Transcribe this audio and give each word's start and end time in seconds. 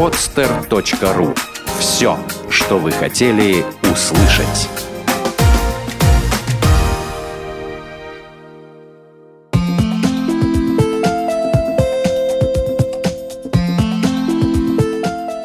podster.ru 0.00 1.36
Все, 1.78 2.16
что 2.48 2.78
вы 2.78 2.90
хотели 2.90 3.62
услышать. 3.82 4.70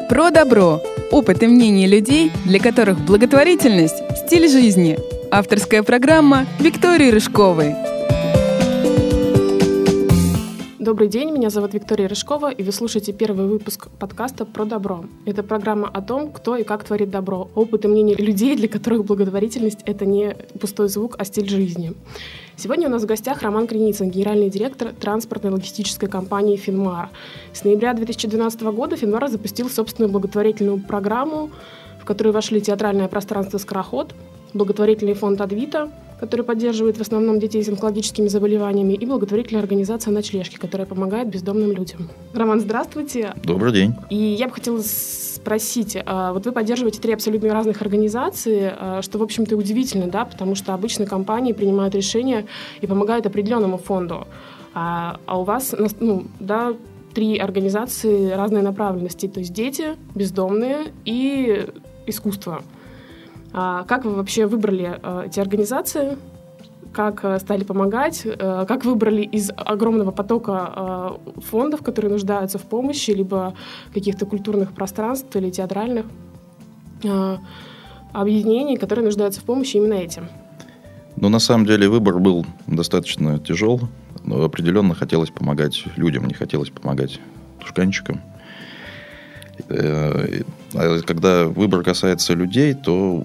Про 0.08 0.30
добро. 0.30 0.82
Опыт 1.10 1.42
и 1.42 1.46
мнение 1.46 1.86
людей, 1.86 2.32
для 2.46 2.58
которых 2.58 2.98
благотворительность– 3.00 3.96
стиль 4.26 4.48
жизни. 4.48 4.98
Авторская 5.30 5.82
программа 5.82 6.46
Виктории 6.60 7.10
Рыжковой. 7.10 7.74
Добрый 10.86 11.08
день, 11.08 11.32
меня 11.32 11.50
зовут 11.50 11.74
Виктория 11.74 12.06
Рыжкова, 12.06 12.52
и 12.52 12.62
вы 12.62 12.70
слушаете 12.70 13.12
первый 13.12 13.48
выпуск 13.48 13.88
подкаста 13.98 14.44
«Про 14.44 14.64
добро». 14.64 15.04
Это 15.24 15.42
программа 15.42 15.88
о 15.88 16.00
том, 16.00 16.30
кто 16.30 16.54
и 16.54 16.62
как 16.62 16.84
творит 16.84 17.10
добро, 17.10 17.50
опыт 17.56 17.84
и 17.84 17.88
мнение 17.88 18.14
людей, 18.16 18.54
для 18.54 18.68
которых 18.68 19.04
благотворительность— 19.04 19.80
это 19.84 20.06
не 20.06 20.36
пустой 20.60 20.88
звук, 20.88 21.16
а 21.18 21.24
стиль 21.24 21.48
жизни. 21.48 21.92
Сегодня 22.54 22.86
у 22.86 22.90
нас 22.92 23.02
в 23.02 23.06
гостях 23.06 23.42
Роман 23.42 23.66
Креницын, 23.66 24.10
генеральный 24.10 24.48
директор 24.48 24.92
транспортной 24.92 25.50
логистической 25.50 26.08
компании 26.08 26.54
«Финмар». 26.54 27.08
С 27.52 27.64
ноября 27.64 27.92
2012 27.92 28.62
года 28.62 28.94
«Финмар» 28.94 29.26
запустил 29.26 29.68
собственную 29.68 30.12
благотворительную 30.12 30.78
программу, 30.78 31.50
в 32.00 32.04
которую 32.04 32.32
вошли 32.32 32.60
театральное 32.60 33.08
пространство 33.08 33.58
«Скороход», 33.58 34.14
благотворительный 34.54 35.14
фонд 35.14 35.40
«Адвита», 35.40 35.90
который 36.20 36.44
поддерживает 36.44 36.96
в 36.96 37.00
основном 37.00 37.38
детей 37.38 37.62
с 37.62 37.68
онкологическими 37.68 38.28
заболеваниями, 38.28 38.94
и 38.94 39.06
благотворительная 39.06 39.62
организация 39.62 40.12
«Ночлежки», 40.12 40.56
которая 40.56 40.86
помогает 40.86 41.28
бездомным 41.28 41.72
людям. 41.72 42.08
Роман, 42.32 42.60
здравствуйте. 42.60 43.34
Добрый 43.44 43.72
день. 43.72 43.94
И 44.10 44.16
я 44.16 44.48
бы 44.48 44.54
хотела 44.54 44.80
спросить, 44.82 45.96
а, 46.04 46.32
вот 46.32 46.44
вы 46.46 46.52
поддерживаете 46.52 47.00
три 47.00 47.12
абсолютно 47.12 47.52
разных 47.52 47.82
организации, 47.82 48.72
а, 48.76 49.02
что, 49.02 49.18
в 49.18 49.22
общем-то, 49.22 49.56
удивительно, 49.56 50.08
да, 50.08 50.24
потому 50.24 50.54
что 50.54 50.74
обычно 50.74 51.06
компании 51.06 51.52
принимают 51.52 51.94
решения 51.94 52.46
и 52.80 52.86
помогают 52.86 53.26
определенному 53.26 53.78
фонду, 53.78 54.26
а, 54.74 55.20
а 55.26 55.38
у 55.40 55.44
вас, 55.44 55.74
ну, 56.00 56.26
да, 56.40 56.74
три 57.14 57.38
организации 57.38 58.30
разной 58.30 58.60
направленности, 58.62 59.26
то 59.26 59.40
есть 59.40 59.52
дети, 59.52 59.96
бездомные 60.14 60.92
и 61.04 61.66
искусство. 62.06 62.62
А, 63.52 63.84
как 63.84 64.04
вы 64.04 64.14
вообще 64.14 64.46
выбрали 64.46 64.98
а, 65.02 65.24
эти 65.26 65.40
организации? 65.40 66.18
Как 66.92 67.24
а, 67.24 67.38
стали 67.38 67.64
помогать? 67.64 68.22
Как 68.22 68.84
выбрали 68.84 69.22
из 69.22 69.50
огромного 69.56 70.10
потока 70.10 71.18
фондов, 71.48 71.82
которые 71.82 72.12
нуждаются 72.12 72.58
в 72.58 72.62
помощи, 72.62 73.10
либо 73.10 73.54
каких-то 73.92 74.26
культурных 74.26 74.72
пространств 74.72 75.34
или 75.36 75.50
театральных 75.50 76.06
объединений, 78.12 78.76
которые 78.76 79.04
нуждаются 79.04 79.40
в 79.40 79.44
помощи 79.44 79.76
именно 79.76 79.94
этим? 79.94 80.28
Ну, 81.16 81.28
на 81.28 81.38
самом 81.38 81.66
деле, 81.66 81.88
выбор 81.88 82.18
был 82.18 82.46
достаточно 82.66 83.38
тяжел, 83.38 83.80
но 84.24 84.44
определенно 84.44 84.94
хотелось 84.94 85.30
помогать 85.30 85.84
людям, 85.96 86.26
не 86.26 86.34
хотелось 86.34 86.70
помогать 86.70 87.20
тушканчикам. 87.60 88.20
Э, 89.68 90.42
а 90.74 91.00
когда 91.02 91.46
выбор 91.46 91.82
касается 91.82 92.34
людей, 92.34 92.74
то, 92.74 93.24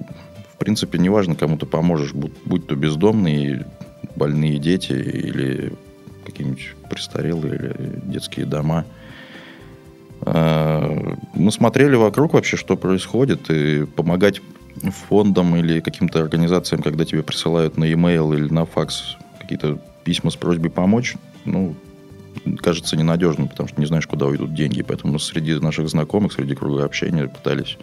в 0.54 0.58
принципе, 0.58 0.98
неважно, 0.98 1.36
кому 1.36 1.58
ты 1.58 1.66
поможешь, 1.66 2.14
будь, 2.14 2.34
будь 2.46 2.68
то 2.68 2.76
бездомные, 2.76 3.66
больные 4.16 4.58
дети 4.58 4.94
или 4.94 5.74
какие-нибудь 6.26 6.76
престарелые 6.90 7.56
или 7.56 8.02
детские 8.06 8.46
дома. 8.46 8.86
А, 10.22 11.16
мы 11.34 11.52
смотрели 11.52 11.96
вокруг 11.96 12.34
вообще, 12.34 12.58
что 12.58 12.78
происходит, 12.78 13.50
и 13.50 13.86
помогать 13.86 14.42
фондам 15.10 15.56
или 15.56 15.80
каким-то 15.80 16.22
организациям, 16.22 16.82
когда 16.82 17.06
тебе 17.06 17.24
присылают 17.24 17.78
на 17.78 17.86
e-mail 17.86 18.36
или 18.36 18.52
на 18.52 18.66
факс 18.66 19.18
какие-то 19.40 19.80
письма 20.04 20.32
с 20.32 20.36
просьбой 20.36 20.72
помочь, 20.72 21.16
ну, 21.46 21.76
кажется 22.60 22.98
ненадежным, 22.98 23.48
потому 23.48 23.70
что 23.70 23.80
не 23.80 23.86
знаешь, 23.86 24.08
куда 24.08 24.28
уйдут 24.28 24.54
деньги. 24.54 24.82
Поэтому 24.82 25.20
среди 25.20 25.56
наших 25.56 25.90
знакомых, 25.90 26.34
среди 26.34 26.56
круга 26.56 26.86
общения 26.86 27.28
пытались 27.28 27.78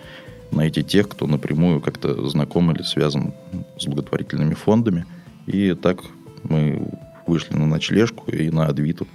найти 0.51 0.83
тех, 0.83 1.09
кто 1.09 1.27
напрямую 1.27 1.81
как-то 1.81 2.29
знаком 2.29 2.71
или 2.73 2.83
связан 2.83 3.35
с 3.79 3.87
благотворительными 3.87 4.55
фондами. 4.55 5.07
И 5.47 5.75
так 5.75 6.01
мы 6.43 6.89
вышли 7.27 7.55
на 7.55 7.67
ночлежку 7.67 8.31
и 8.31 8.51
на 8.51 8.67
Адвиту. 8.67 9.07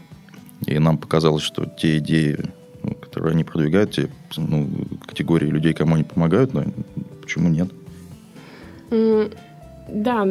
И 0.65 0.77
нам 0.79 0.97
показалось, 0.97 1.43
что 1.43 1.65
те 1.65 1.97
идеи, 1.97 2.37
ну, 2.83 2.93
которые 2.95 3.31
они 3.31 3.43
продвигают, 3.43 3.91
те 3.91 4.09
ну, 4.37 4.69
категории 5.05 5.47
людей, 5.47 5.73
кому 5.73 5.95
они 5.95 6.03
помогают, 6.03 6.53
но 6.53 6.63
почему 7.21 7.49
нет? 7.49 7.69
Да, 9.89 10.27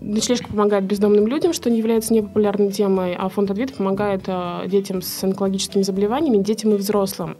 Ночлежка 0.00 0.48
помогает 0.48 0.84
бездомным 0.84 1.26
людям, 1.26 1.52
что 1.52 1.70
не 1.70 1.78
является 1.78 2.12
непопулярной 2.12 2.70
темой, 2.70 3.14
а 3.14 3.28
фонд 3.28 3.50
Адвит 3.50 3.74
помогает 3.74 4.22
э, 4.26 4.64
детям 4.66 5.02
с 5.02 5.24
онкологическими 5.24 5.82
заболеваниями, 5.82 6.42
детям 6.42 6.72
и 6.72 6.76
взрослым. 6.76 7.36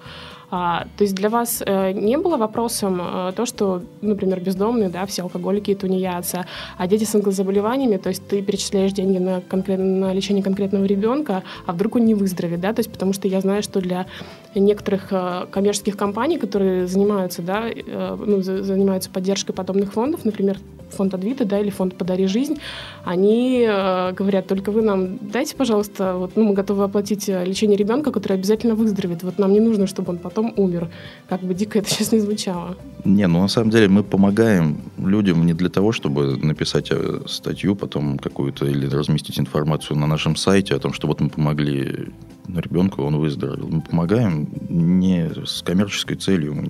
А, 0.48 0.86
то 0.96 1.02
есть 1.02 1.14
для 1.14 1.28
вас 1.28 1.62
э, 1.66 1.92
не 1.92 2.16
было 2.16 2.36
вопросом 2.36 3.00
э, 3.00 3.32
то, 3.34 3.46
что, 3.46 3.82
например, 4.00 4.40
бездомные, 4.40 4.88
да, 4.88 5.04
все 5.06 5.22
алкоголики 5.22 5.72
и 5.72 5.74
тунеядцы, 5.74 6.46
а 6.78 6.86
дети 6.86 7.02
с 7.02 7.14
онкозаболеваниями, 7.14 7.96
то 7.96 8.10
есть 8.10 8.26
ты 8.28 8.42
перечисляешь 8.42 8.92
деньги 8.92 9.18
на, 9.18 9.40
конкрет, 9.40 9.80
на 9.80 10.12
лечение 10.12 10.44
конкретного 10.44 10.84
ребенка, 10.84 11.42
а 11.66 11.72
вдруг 11.72 11.96
он 11.96 12.04
не 12.04 12.14
выздоровеет, 12.14 12.60
да, 12.60 12.72
то 12.72 12.80
есть 12.80 12.92
потому 12.92 13.12
что 13.12 13.26
я 13.26 13.40
знаю, 13.40 13.62
что 13.64 13.80
для 13.80 14.06
некоторых 14.54 15.08
э, 15.10 15.46
коммерческих 15.50 15.96
компаний, 15.96 16.38
которые 16.38 16.86
занимаются, 16.86 17.42
да, 17.42 17.64
э, 17.68 18.16
ну, 18.18 18.40
занимаются 18.40 19.10
поддержкой 19.10 19.52
подобных 19.52 19.92
фондов, 19.94 20.24
например, 20.24 20.58
фонд 20.90 21.14
Адвита, 21.14 21.44
да, 21.44 21.60
или 21.60 21.70
фонд 21.70 21.96
«Подари 21.96 22.26
жизнь», 22.26 22.58
они 23.04 23.64
э, 23.68 24.12
говорят, 24.12 24.46
только 24.46 24.72
вы 24.72 24.82
нам 24.82 25.18
дайте, 25.20 25.54
пожалуйста, 25.54 26.14
вот, 26.14 26.36
ну, 26.36 26.44
мы 26.44 26.54
готовы 26.54 26.84
оплатить 26.84 27.28
э, 27.28 27.44
лечение 27.44 27.76
ребенка, 27.76 28.10
который 28.10 28.34
обязательно 28.34 28.74
выздоровеет. 28.74 29.22
Вот 29.22 29.38
нам 29.38 29.52
не 29.52 29.60
нужно, 29.60 29.86
чтобы 29.86 30.10
он 30.10 30.18
потом 30.18 30.52
умер. 30.56 30.88
Как 31.28 31.40
бы 31.40 31.54
дико 31.54 31.78
это 31.78 31.88
сейчас 31.90 32.12
не 32.12 32.20
звучало. 32.20 32.76
Не, 33.04 33.26
ну, 33.28 33.40
на 33.40 33.48
самом 33.48 33.70
деле 33.70 33.88
мы 33.88 34.02
помогаем 34.02 34.78
людям 34.98 35.46
не 35.46 35.54
для 35.54 35.68
того, 35.68 35.92
чтобы 35.92 36.36
написать 36.36 36.88
э, 36.90 37.20
статью 37.26 37.76
потом 37.76 38.18
какую-то 38.18 38.66
или 38.66 38.86
разместить 38.86 39.38
информацию 39.38 39.96
на 39.96 40.06
нашем 40.06 40.36
сайте 40.36 40.74
о 40.74 40.78
том, 40.78 40.92
что 40.92 41.06
вот 41.06 41.20
мы 41.20 41.28
помогли 41.28 42.08
ребенку, 42.48 43.02
он 43.02 43.16
выздоровел. 43.16 43.68
Мы 43.68 43.80
помогаем 43.80 44.48
не 44.68 45.30
с 45.44 45.62
коммерческой 45.62 46.16
целью, 46.16 46.54
мы 46.54 46.68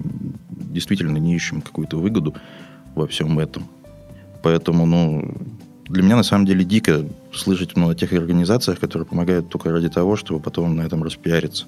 действительно 0.51 1.19
не 1.19 1.35
ищем 1.35 1.63
какую-то 1.63 1.97
выгоду 1.99 2.35
во 2.95 3.07
всем 3.07 3.39
этом. 3.39 3.65
Поэтому, 4.47 4.87
ну, 4.87 5.29
для 5.89 6.05
меня 6.05 6.15
на 6.15 6.23
самом 6.23 6.47
деле 6.47 6.65
дико 6.65 7.05
слышать 7.35 7.77
ну, 7.77 7.89
о 7.89 7.97
тех 7.97 8.13
организациях, 8.13 8.79
которые 8.79 9.05
помогают 9.05 9.49
только 9.49 9.73
ради 9.73 9.89
того, 9.89 10.15
чтобы 10.15 10.39
потом 10.39 10.77
на 10.77 10.83
этом 10.83 11.03
распиариться. 11.03 11.65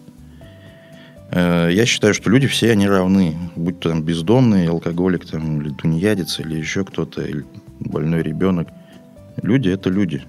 Э, 1.32 1.70
я 1.72 1.84
считаю, 1.86 2.14
что 2.14 2.30
люди 2.30 2.46
все, 2.46 2.70
они 2.70 2.86
равны. 2.86 3.36
Будь 3.56 3.80
то 3.80 3.88
там 3.88 4.04
бездомный, 4.04 4.68
алкоголик, 4.68 5.26
там, 5.26 5.60
или 5.60 5.70
тунеядец, 5.70 6.38
или 6.38 6.54
еще 6.54 6.84
кто-то, 6.84 7.20
или 7.22 7.44
больной 7.80 8.22
ребенок. 8.22 8.68
Люди– 9.42 9.68
это 9.70 9.90
люди. 9.90 10.22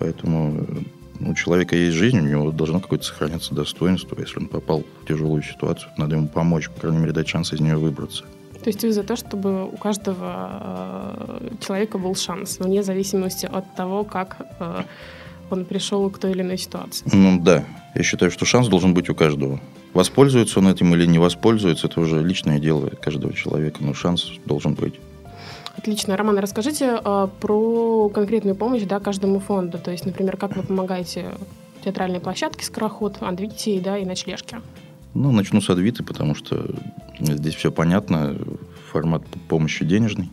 Поэтому 0.00 0.66
ну, 1.20 1.30
у 1.30 1.34
человека 1.36 1.76
есть 1.76 1.96
жизнь, 1.96 2.18
у 2.18 2.26
него 2.26 2.50
должно 2.50 2.80
какое-то 2.80 3.04
сохраняться 3.04 3.54
достоинство. 3.54 4.18
Если 4.18 4.40
он 4.40 4.48
попал 4.48 4.82
в 5.00 5.06
тяжелую 5.06 5.44
ситуацию, 5.44 5.92
надо 5.96 6.16
ему 6.16 6.26
помочь, 6.26 6.68
по 6.70 6.80
крайней 6.80 6.98
мере, 6.98 7.12
дать 7.12 7.28
шанс 7.28 7.52
из 7.52 7.60
нее 7.60 7.76
выбраться. 7.76 8.24
То 8.62 8.68
есть 8.68 8.82
вы 8.84 8.92
за 8.92 9.02
то, 9.02 9.16
чтобы 9.16 9.66
у 9.66 9.76
каждого 9.76 11.40
э, 11.40 11.48
человека 11.66 11.98
был 11.98 12.14
шанс, 12.14 12.58
вне 12.60 12.82
зависимости 12.82 13.46
от 13.46 13.74
того, 13.74 14.04
как 14.04 14.36
э, 14.60 14.82
он 15.50 15.64
пришел 15.64 16.08
к 16.10 16.18
той 16.18 16.30
или 16.30 16.42
иной 16.42 16.58
ситуации. 16.58 17.04
Ну 17.12 17.40
да, 17.40 17.64
я 17.94 18.02
считаю, 18.02 18.30
что 18.30 18.44
шанс 18.44 18.68
должен 18.68 18.94
быть 18.94 19.10
у 19.10 19.14
каждого. 19.14 19.60
Воспользуется 19.94 20.60
он 20.60 20.68
этим 20.68 20.94
или 20.94 21.06
не 21.06 21.18
воспользуется, 21.18 21.88
это 21.88 22.00
уже 22.00 22.22
личное 22.22 22.60
дело 22.60 22.88
каждого 22.88 23.32
человека, 23.34 23.78
но 23.80 23.94
шанс 23.94 24.30
должен 24.46 24.74
быть. 24.74 24.94
Отлично. 25.76 26.16
Роман, 26.16 26.38
расскажите 26.38 27.00
э, 27.04 27.28
про 27.40 28.08
конкретную 28.10 28.54
помощь 28.54 28.82
да, 28.82 29.00
каждому 29.00 29.40
фонду. 29.40 29.78
То 29.78 29.90
есть, 29.90 30.06
например, 30.06 30.36
как 30.36 30.56
вы 30.56 30.62
помогаете 30.62 31.34
театральной 31.84 32.20
площадке 32.20 32.64
«Скороход», 32.64 33.16
«Адвитии» 33.20 33.80
да, 33.80 33.98
и 33.98 34.04
«Ночлежке»? 34.04 34.60
Ну, 35.14 35.32
начну 35.32 35.60
с 35.60 35.68
Адвиты, 35.68 36.02
потому 36.02 36.34
что 36.34 36.70
здесь 37.24 37.54
все 37.54 37.70
понятно. 37.70 38.36
Формат 38.90 39.22
помощи 39.48 39.84
денежный. 39.84 40.30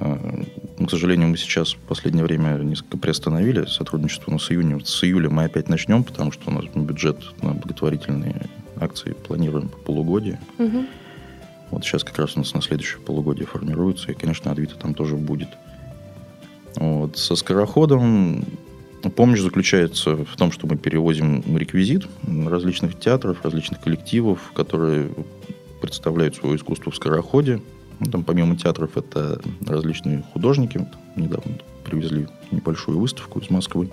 А, 0.00 0.44
ну, 0.78 0.86
к 0.86 0.90
сожалению, 0.90 1.28
мы 1.28 1.36
сейчас 1.36 1.72
в 1.72 1.78
последнее 1.78 2.24
время 2.24 2.58
несколько 2.58 2.98
приостановили 2.98 3.64
сотрудничество, 3.66 4.30
но 4.30 4.38
с 4.38 4.50
июня, 4.50 4.80
с 4.84 5.04
июля 5.04 5.28
мы 5.28 5.44
опять 5.44 5.68
начнем, 5.68 6.04
потому 6.04 6.30
что 6.30 6.50
у 6.50 6.54
нас 6.54 6.64
бюджет 6.66 7.18
на 7.42 7.52
благотворительные 7.52 8.42
акции 8.80 9.12
планируем 9.12 9.68
по 9.68 9.78
полугодию. 9.78 10.38
Угу. 10.58 10.86
Вот 11.70 11.84
сейчас 11.84 12.04
как 12.04 12.18
раз 12.18 12.36
у 12.36 12.38
нас 12.38 12.54
на 12.54 12.62
следующее 12.62 13.00
полугодие 13.00 13.46
формируется, 13.46 14.12
и, 14.12 14.14
конечно, 14.14 14.52
Адвита 14.52 14.76
там 14.76 14.94
тоже 14.94 15.16
будет. 15.16 15.48
Вот. 16.76 17.18
Со 17.18 17.34
скороходом 17.34 18.44
Помощь 19.14 19.40
заключается 19.40 20.16
в 20.16 20.36
том, 20.36 20.50
что 20.50 20.66
мы 20.66 20.76
перевозим 20.76 21.56
реквизит 21.56 22.06
различных 22.26 22.98
театров, 22.98 23.44
различных 23.44 23.80
коллективов, 23.80 24.50
которые 24.54 25.10
представляют 25.80 26.36
свое 26.36 26.56
искусство 26.56 26.90
в 26.90 26.96
скороходе. 26.96 27.60
Ну, 28.00 28.10
там 28.10 28.24
помимо 28.24 28.56
театров 28.56 28.96
это 28.96 29.40
различные 29.66 30.22
художники. 30.32 30.86
Недавно 31.16 31.54
привезли 31.84 32.28
небольшую 32.50 32.98
выставку 32.98 33.40
из 33.40 33.50
Москвы. 33.50 33.90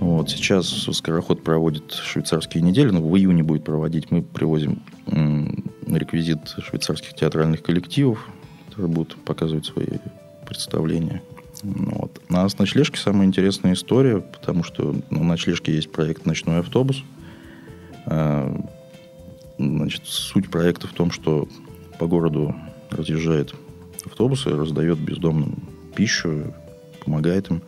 Вот, 0.00 0.30
сейчас 0.30 0.68
Скороход 0.68 1.42
проводит 1.42 1.92
швейцарские 1.92 2.62
недели, 2.62 2.90
но 2.90 3.02
в 3.02 3.16
июне 3.16 3.42
будет 3.42 3.64
проводить. 3.64 4.10
Мы 4.10 4.22
привозим 4.22 4.82
реквизит 5.86 6.54
швейцарских 6.58 7.14
театральных 7.14 7.62
коллективов, 7.62 8.28
которые 8.68 8.92
будут 8.92 9.16
показывать 9.24 9.66
свои 9.66 9.98
представления. 10.46 11.22
Вот. 11.62 12.20
А 12.30 12.48
с 12.48 12.56
ночлежки 12.58 12.96
самая 12.96 13.26
интересная 13.26 13.72
история, 13.72 14.20
потому 14.20 14.62
что 14.62 14.94
на 15.10 15.24
ночлежке 15.24 15.74
есть 15.74 15.90
проект 15.90 16.24
«Ночной 16.24 16.60
автобус». 16.60 17.02
Значит, 19.58 20.02
суть 20.04 20.50
проекта 20.50 20.86
в 20.86 20.92
том, 20.92 21.10
что 21.10 21.48
по 21.98 22.06
городу 22.06 22.54
разъезжает 22.90 23.54
автобусы, 24.04 24.50
раздает 24.50 24.98
бездомным 24.98 25.56
пищу, 25.94 26.54
помогает 27.04 27.50
им. 27.50 27.62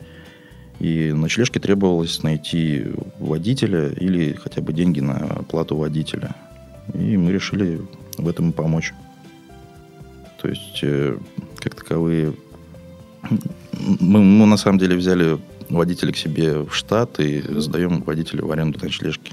И 0.79 1.13
ночлежке 1.13 1.61
требовалось 1.61 2.23
найти 2.23 2.87
водителя 3.19 3.89
или 3.89 4.33
хотя 4.33 4.63
бы 4.63 4.73
деньги 4.73 5.01
на 5.01 5.17
оплату 5.17 5.77
водителя. 5.77 6.35
И 6.95 7.17
мы 7.17 7.33
решили 7.33 7.81
в 8.17 8.29
этом 8.29 8.53
помочь. 8.53 8.95
То 10.41 10.49
есть, 10.49 10.81
э, 10.83 11.19
как 11.57 11.75
таковые... 11.75 12.33
Мы, 14.01 14.21
мы 14.21 14.47
на 14.47 14.57
самом 14.57 14.79
деле 14.79 14.97
взяли 14.97 15.39
водителя 15.69 16.13
к 16.13 16.17
себе 16.17 16.63
в 16.63 16.75
штат 16.75 17.21
и 17.21 17.43
сдаем 17.61 18.03
водителя 18.03 18.43
в 18.43 18.51
аренду 18.51 18.79
ночлежки. 18.81 19.33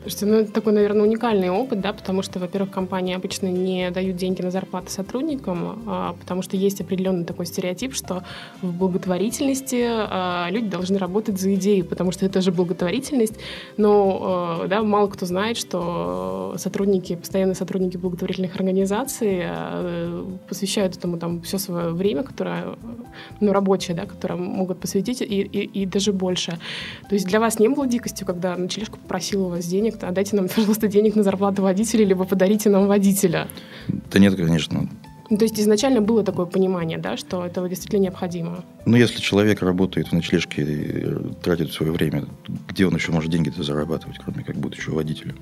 Слушайте, 0.00 0.26
ну 0.26 0.34
это 0.36 0.52
такой, 0.52 0.72
наверное, 0.72 1.02
уникальный 1.02 1.50
опыт, 1.50 1.82
да, 1.82 1.92
потому 1.92 2.22
что, 2.22 2.38
во-первых, 2.38 2.70
компании 2.70 3.14
обычно 3.14 3.48
не 3.48 3.90
дают 3.90 4.16
деньги 4.16 4.40
на 4.40 4.50
зарплаты 4.50 4.90
сотрудникам, 4.90 5.82
а, 5.86 6.14
потому 6.18 6.40
что 6.40 6.56
есть 6.56 6.80
определенный 6.80 7.26
такой 7.26 7.44
стереотип, 7.44 7.94
что 7.94 8.22
в 8.62 8.72
благотворительности 8.72 9.84
а, 9.86 10.48
люди 10.50 10.68
должны 10.68 10.96
работать 10.96 11.38
за 11.38 11.54
идею, 11.54 11.84
потому 11.84 12.12
что 12.12 12.24
это 12.24 12.40
же 12.40 12.50
благотворительность. 12.50 13.34
Но, 13.76 14.62
а, 14.62 14.68
да, 14.68 14.82
мало 14.82 15.08
кто 15.08 15.26
знает, 15.26 15.58
что 15.58 16.54
сотрудники, 16.56 17.16
постоянные 17.16 17.54
сотрудники 17.54 17.98
благотворительных 17.98 18.56
организаций 18.56 19.40
а, 19.44 20.26
посвящают 20.48 20.96
этому 20.96 21.18
там 21.18 21.42
все 21.42 21.58
свое 21.58 21.90
время, 21.90 22.22
которое, 22.22 22.78
ну, 23.40 23.52
рабочее, 23.52 23.94
да, 23.94 24.06
которое 24.06 24.36
могут 24.36 24.80
посвятить, 24.80 25.20
и, 25.20 25.24
и, 25.24 25.82
и 25.82 25.84
даже 25.84 26.14
больше. 26.14 26.58
То 27.10 27.14
есть 27.14 27.26
для 27.26 27.38
вас 27.38 27.58
не 27.58 27.68
было 27.68 27.86
дикостью, 27.86 28.26
когда 28.26 28.56
ночлежка 28.56 28.96
попросила 28.96 29.48
у 29.48 29.50
вас 29.50 29.66
денег, 29.66 29.89
денег, 29.90 30.04
а 30.04 30.12
дайте 30.12 30.36
нам, 30.36 30.48
пожалуйста, 30.54 30.88
денег 30.88 31.16
на 31.16 31.22
зарплату 31.22 31.62
водителя, 31.62 32.04
либо 32.04 32.24
подарите 32.24 32.70
нам 32.70 32.86
водителя. 32.86 33.48
Да 34.12 34.18
нет, 34.18 34.36
конечно. 34.36 34.88
Ну, 35.30 35.36
то 35.36 35.44
есть 35.44 35.60
изначально 35.60 36.00
было 36.00 36.24
такое 36.24 36.46
понимание, 36.46 36.98
да, 36.98 37.16
что 37.16 37.46
это 37.46 37.68
действительно 37.68 38.02
необходимо? 38.02 38.64
Ну, 38.84 38.96
если 38.96 39.20
человек 39.20 39.62
работает 39.62 40.08
в 40.08 40.12
ночлежке 40.12 40.62
и 40.62 41.06
тратит 41.40 41.72
свое 41.72 41.92
время, 41.92 42.24
где 42.68 42.84
он 42.84 42.94
еще 42.96 43.12
может 43.12 43.30
деньги-то 43.30 43.62
зарабатывать, 43.62 44.18
кроме 44.18 44.42
как 44.42 44.56
будучи 44.56 44.90
водителем? 44.90 45.36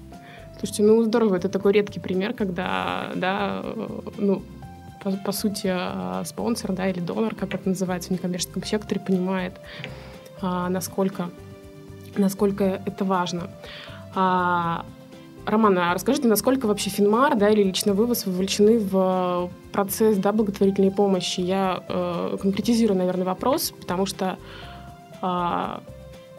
Слушайте, 0.58 0.82
ну 0.82 1.02
здорово, 1.04 1.36
это 1.36 1.48
такой 1.48 1.72
редкий 1.72 2.00
пример, 2.00 2.34
когда, 2.34 3.12
да, 3.14 3.64
ну, 4.18 4.42
по, 5.02 5.12
по 5.12 5.32
сути, 5.32 5.68
а, 5.70 6.22
спонсор, 6.26 6.72
да, 6.72 6.88
или 6.90 7.00
донор, 7.00 7.34
как 7.34 7.54
это 7.54 7.68
называется 7.68 8.10
в 8.10 8.12
некоммерческом 8.12 8.64
секторе, 8.64 9.00
понимает, 9.00 9.54
а, 10.42 10.68
насколько, 10.68 11.30
насколько 12.16 12.82
это 12.84 13.04
важно. 13.04 13.50
А, 14.14 14.84
Роман, 15.48 15.78
а 15.78 15.94
расскажите, 15.94 16.28
насколько 16.28 16.66
вообще 16.66 16.90
Финмар, 16.90 17.34
да, 17.36 17.48
или 17.48 17.62
лично 17.62 17.94
вы 17.94 18.06
вас 18.06 18.26
вовлечены 18.26 18.78
в 18.78 19.50
процесс, 19.72 20.18
да, 20.18 20.32
благотворительной 20.32 20.90
помощи? 20.90 21.40
Я 21.40 21.82
э, 21.88 22.36
конкретизирую, 22.40 22.98
наверное, 22.98 23.24
вопрос, 23.24 23.72
потому 23.80 24.04
что 24.04 24.36
э, 25.22 25.78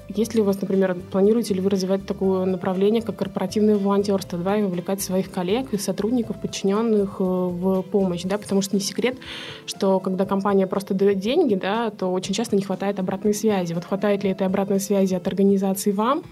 если 0.09 0.41
у 0.41 0.43
вас, 0.43 0.59
например, 0.61 0.95
планируете 1.11 1.53
ли 1.53 1.61
вы 1.61 1.69
развивать 1.69 2.05
такое 2.05 2.45
направление, 2.45 3.01
как 3.01 3.15
корпоративное 3.15 3.77
волонтерство, 3.77 4.37
да, 4.37 4.57
и 4.57 4.63
вовлекать 4.63 5.01
своих 5.01 5.31
коллег 5.31 5.73
и 5.73 5.77
сотрудников, 5.77 6.39
подчиненных 6.39 7.17
э, 7.19 7.23
в 7.23 7.81
помощь, 7.83 8.23
да, 8.23 8.37
потому 8.37 8.61
что 8.61 8.75
не 8.75 8.81
секрет, 8.81 9.17
что 9.65 9.99
когда 9.99 10.25
компания 10.25 10.67
просто 10.67 10.93
дает 10.93 11.17
деньги, 11.19 11.55
да, 11.55 11.89
то 11.89 12.11
очень 12.11 12.33
часто 12.33 12.55
не 12.55 12.61
хватает 12.61 12.99
обратной 12.99 13.33
связи. 13.33 13.73
Вот 13.73 13.85
хватает 13.85 14.23
ли 14.23 14.29
этой 14.29 14.45
обратной 14.45 14.79
связи 14.79 15.15
от 15.15 15.27
организации 15.27 15.91
вам, 15.91 16.23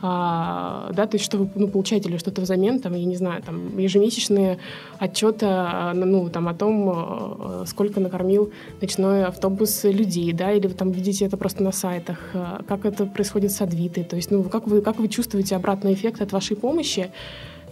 а, 0.00 0.90
да, 0.92 1.06
то 1.06 1.16
есть 1.16 1.24
что 1.24 1.38
вы 1.38 1.50
ну, 1.56 1.68
получаете 1.68 2.08
ли 2.08 2.18
что-то 2.18 2.40
взамен, 2.40 2.78
там, 2.78 2.94
я 2.94 3.04
не 3.04 3.16
знаю, 3.16 3.42
там, 3.42 3.76
ежемесячные 3.76 4.58
отчеты, 4.98 5.46
а, 5.48 5.92
ну, 5.92 6.28
там, 6.28 6.46
о 6.48 6.54
том, 6.54 6.88
а, 6.88 7.64
сколько 7.66 7.98
накормил 7.98 8.52
ночной 8.80 9.24
автобус 9.24 9.82
людей, 9.84 10.32
да, 10.32 10.52
или 10.52 10.68
вы 10.68 10.74
там 10.74 10.92
видите 10.92 11.24
это 11.24 11.36
просто 11.36 11.64
на 11.64 11.72
сайтах, 11.72 12.18
а, 12.32 12.62
как 12.68 12.84
это 12.84 13.06
происходит 13.06 13.50
с 13.50 13.60
Адвитой, 13.60 14.04
то 14.04 14.16
есть, 14.16 14.30
ну, 14.30 14.44
как 14.44 14.68
вы, 14.68 14.82
как 14.82 14.98
вы 14.98 15.08
чувствуете 15.08 15.56
обратный 15.56 15.94
эффект 15.94 16.22
от 16.22 16.30
вашей 16.30 16.56
помощи, 16.56 17.10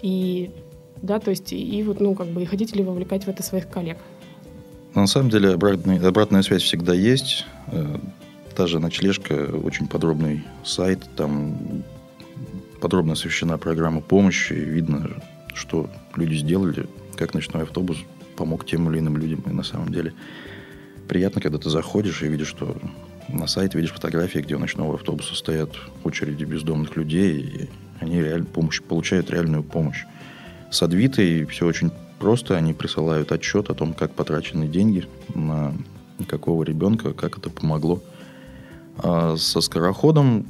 и, 0.03 0.51
да, 1.01 1.21
то 1.21 1.31
есть, 1.31 1.53
и 1.53 1.83
вот, 1.85 2.01
ну, 2.01 2.15
как 2.15 2.27
бы, 2.27 2.43
и 2.43 2.47
хотите 2.47 2.77
ли 2.77 2.83
вовлекать 2.83 3.25
в 3.25 3.29
это 3.29 3.45
своих 3.45 3.69
коллег? 3.69 3.99
На 4.95 5.07
самом 5.07 5.31
деле 5.31 5.51
обратная, 5.51 6.09
обратная 6.09 6.43
связь 6.43 6.63
всегда 6.63 6.95
есть. 6.95 7.45
Э, 7.71 7.99
та 8.57 8.67
же 8.67 8.81
ночлежка, 8.81 9.35
очень 9.63 9.87
подробный 9.87 10.43
сайт, 10.65 11.01
там 11.17 11.85
подробно 12.87 13.15
освещена 13.15 13.59
программа 13.59 14.01
помощи, 14.01 14.53
и 14.53 14.65
видно, 14.65 15.11
что 15.55 15.91
люди 16.15 16.37
сделали, 16.37 16.87
как 17.17 17.35
ночной 17.35 17.65
автобус 17.65 17.97
помог 18.37 18.65
тем 18.65 18.89
или 18.89 19.01
иным 19.01 19.17
людям. 19.17 19.43
И 19.45 19.51
на 19.51 19.65
самом 19.65 19.91
деле 19.93 20.15
приятно, 21.09 21.41
когда 21.41 21.59
ты 21.59 21.69
заходишь 21.69 22.23
и 22.23 22.29
видишь, 22.29 22.47
что 22.47 22.77
на 23.27 23.49
сайте 23.49 23.77
видишь 23.77 23.91
фотографии, 23.91 24.39
где 24.39 24.55
у 24.55 24.61
ночного 24.61 24.95
автобуса 24.95 25.35
стоят 25.35 25.71
очереди 26.05 26.45
бездомных 26.45 26.95
людей, 26.95 27.41
и 27.41 27.69
они 27.99 28.23
реально 28.23 28.47
помощь, 28.47 28.81
получают 28.81 29.33
реальную 29.33 29.65
помощь. 29.65 30.05
С 30.71 30.81
Адвитой 30.81 31.45
все 31.47 31.67
очень 31.67 31.91
просто. 32.21 32.57
Они 32.57 32.73
присылают 32.73 33.33
отчет 33.33 33.69
о 33.69 33.75
том, 33.75 33.95
как 33.95 34.13
потрачены 34.13 34.69
деньги 34.69 35.09
на 35.35 35.75
какого 36.29 36.63
ребенка, 36.63 37.15
как 37.15 37.39
это 37.39 37.51
помогло. 37.51 38.01
А 38.99 39.37
со 39.37 39.61
скороходом 39.61 40.47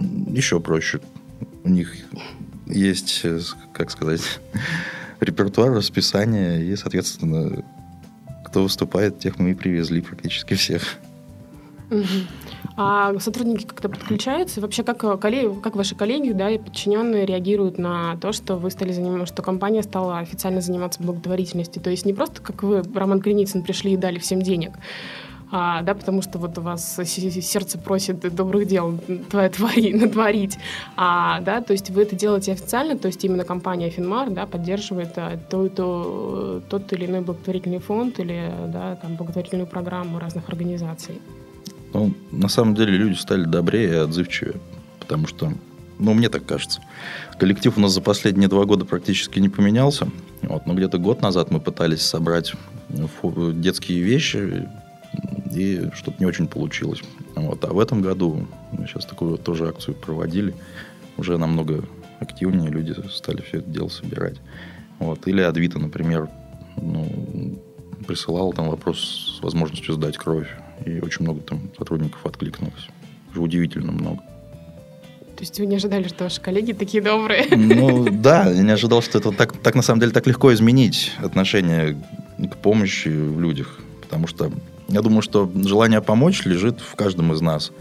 еще 0.00 0.60
проще 0.60 1.00
у 1.64 1.68
них 1.68 1.94
есть, 2.66 3.20
э, 3.24 3.40
как 3.72 3.90
сказать, 3.90 4.22
репертуар, 5.20 5.72
расписание, 5.72 6.64
и, 6.64 6.76
соответственно, 6.76 7.64
кто 8.44 8.62
выступает, 8.62 9.18
тех 9.18 9.38
мы 9.38 9.52
и 9.52 9.54
привезли 9.54 10.00
практически 10.00 10.54
всех. 10.54 10.98
А 12.76 13.18
сотрудники 13.18 13.64
как-то 13.64 13.88
подключаются? 13.88 14.60
Вообще, 14.60 14.84
как, 14.84 15.02
э, 15.02 15.16
коллеги, 15.16 15.60
как 15.60 15.74
ваши 15.74 15.96
коллеги 15.96 16.32
да, 16.32 16.50
и 16.50 16.58
подчиненные 16.58 17.26
реагируют 17.26 17.78
на 17.78 18.16
то, 18.18 18.32
что 18.32 18.56
вы 18.56 18.70
стали 18.70 18.92
заниматься, 18.92 19.26
что 19.26 19.42
компания 19.42 19.82
стала 19.82 20.18
официально 20.18 20.60
заниматься 20.60 21.02
благотворительностью? 21.02 21.82
То 21.82 21.90
есть 21.90 22.04
не 22.04 22.12
просто, 22.12 22.40
как 22.40 22.62
вы, 22.62 22.82
Роман 22.94 23.20
Креницын, 23.20 23.62
пришли 23.62 23.94
и 23.94 23.96
дали 23.96 24.18
всем 24.18 24.42
денег, 24.42 24.72
а, 25.50 25.82
да, 25.82 25.94
потому 25.94 26.22
что 26.22 26.38
вот 26.38 26.58
у 26.58 26.60
вас 26.60 27.00
сердце 27.04 27.78
просит 27.78 28.20
добрых 28.34 28.66
дел 28.66 28.98
твори, 29.30 29.92
натворить, 29.98 30.58
а, 30.96 31.40
да, 31.40 31.60
то 31.60 31.72
есть 31.72 31.90
вы 31.90 32.02
это 32.02 32.16
делаете 32.16 32.52
официально, 32.52 32.98
то 32.98 33.06
есть 33.06 33.24
именно 33.24 33.44
компания 33.44 33.90
Финмар, 33.90 34.30
да, 34.30 34.46
поддерживает 34.46 35.12
а, 35.16 35.38
то, 35.50 35.68
то, 35.68 36.62
тот 36.68 36.92
или 36.92 37.06
иной 37.06 37.22
благотворительный 37.22 37.78
фонд 37.78 38.20
или, 38.20 38.52
да, 38.68 38.96
там, 38.96 39.16
благотворительную 39.16 39.66
программу 39.66 40.18
разных 40.18 40.48
организаций. 40.48 41.20
Ну, 41.94 42.12
на 42.30 42.48
самом 42.48 42.74
деле 42.74 42.96
люди 42.96 43.14
стали 43.14 43.44
добрее 43.44 43.88
и 43.88 43.96
отзывчивее, 43.96 44.56
потому 45.00 45.26
что, 45.26 45.52
ну, 45.98 46.12
мне 46.12 46.28
так 46.28 46.44
кажется. 46.44 46.82
Коллектив 47.38 47.76
у 47.78 47.80
нас 47.80 47.92
за 47.92 48.02
последние 48.02 48.48
два 48.48 48.66
года 48.66 48.84
практически 48.84 49.38
не 49.38 49.48
поменялся. 49.48 50.08
Вот, 50.42 50.66
но 50.66 50.74
где-то 50.74 50.98
год 50.98 51.22
назад 51.22 51.50
мы 51.50 51.60
пытались 51.60 52.02
собрать 52.02 52.52
детские 52.90 54.00
вещи, 54.02 54.68
и 55.58 55.90
что-то 55.94 56.16
не 56.20 56.26
очень 56.26 56.46
получилось. 56.46 57.02
Вот. 57.34 57.64
А 57.64 57.72
в 57.72 57.80
этом 57.80 58.00
году 58.00 58.46
мы 58.72 58.86
сейчас 58.86 59.04
такую 59.04 59.38
тоже 59.38 59.68
акцию 59.68 59.94
проводили. 59.94 60.54
Уже 61.16 61.36
намного 61.36 61.84
активнее 62.20 62.70
люди 62.70 62.94
стали 63.10 63.42
все 63.42 63.58
это 63.58 63.70
дело 63.70 63.88
собирать. 63.88 64.36
Вот. 64.98 65.26
Или 65.26 65.40
Адвита, 65.42 65.78
например, 65.78 66.28
ну, 66.76 67.58
присылал 68.06 68.52
там 68.52 68.68
вопрос 68.68 69.38
с 69.38 69.42
возможностью 69.42 69.94
сдать 69.94 70.16
кровь. 70.16 70.48
И 70.86 71.00
очень 71.00 71.24
много 71.24 71.40
там 71.40 71.70
сотрудников 71.76 72.24
откликнулось. 72.24 72.88
Уже 73.30 73.40
удивительно 73.40 73.92
много. 73.92 74.20
То 75.36 75.42
есть 75.42 75.58
вы 75.60 75.66
не 75.66 75.76
ожидали, 75.76 76.08
что 76.08 76.24
ваши 76.24 76.40
коллеги 76.40 76.72
такие 76.72 77.02
добрые? 77.02 77.46
Ну 77.50 78.08
да, 78.12 78.48
я 78.50 78.62
не 78.62 78.72
ожидал, 78.72 79.02
что 79.02 79.18
это 79.18 79.30
так, 79.30 79.56
так 79.56 79.74
на 79.74 79.82
самом 79.82 80.00
деле 80.00 80.12
так 80.12 80.26
легко 80.26 80.52
изменить 80.52 81.12
отношение 81.18 81.96
к 82.38 82.56
помощи 82.56 83.08
в 83.08 83.40
людях. 83.40 83.78
Потому 84.00 84.26
что 84.26 84.50
я 84.88 85.02
думаю, 85.02 85.22
что 85.22 85.50
желание 85.54 86.00
помочь 86.00 86.44
лежит 86.44 86.80
в 86.80 86.94
каждом 86.96 87.32
из 87.32 87.40
нас. 87.40 87.72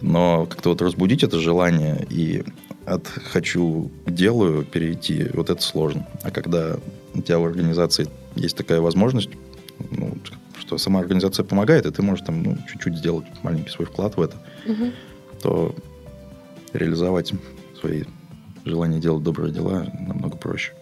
Но 0.00 0.46
как-то 0.46 0.70
вот 0.70 0.82
разбудить 0.82 1.22
это 1.22 1.38
желание 1.38 2.04
и 2.10 2.42
от 2.84 3.06
«хочу» 3.06 3.90
к 4.04 4.10
«делаю» 4.10 4.64
перейти, 4.64 5.28
вот 5.32 5.48
это 5.48 5.62
сложно. 5.62 6.08
А 6.22 6.32
когда 6.32 6.76
у 7.14 7.22
тебя 7.22 7.38
в 7.38 7.44
организации 7.44 8.08
есть 8.34 8.56
такая 8.56 8.80
возможность, 8.80 9.30
ну, 9.90 10.16
что 10.58 10.78
сама 10.78 10.98
организация 10.98 11.44
помогает, 11.44 11.86
и 11.86 11.90
ты 11.92 12.02
можешь 12.02 12.24
там 12.24 12.42
ну, 12.42 12.58
чуть-чуть 12.68 12.96
сделать 12.96 13.26
маленький 13.44 13.70
свой 13.70 13.86
вклад 13.86 14.16
в 14.16 14.20
это, 14.20 14.36
угу. 14.66 14.90
то 15.40 15.74
реализовать 16.72 17.32
свои 17.78 18.02
желания 18.64 18.98
делать 18.98 19.22
добрые 19.22 19.52
дела 19.52 19.86
намного 20.00 20.36
проще. 20.36 20.72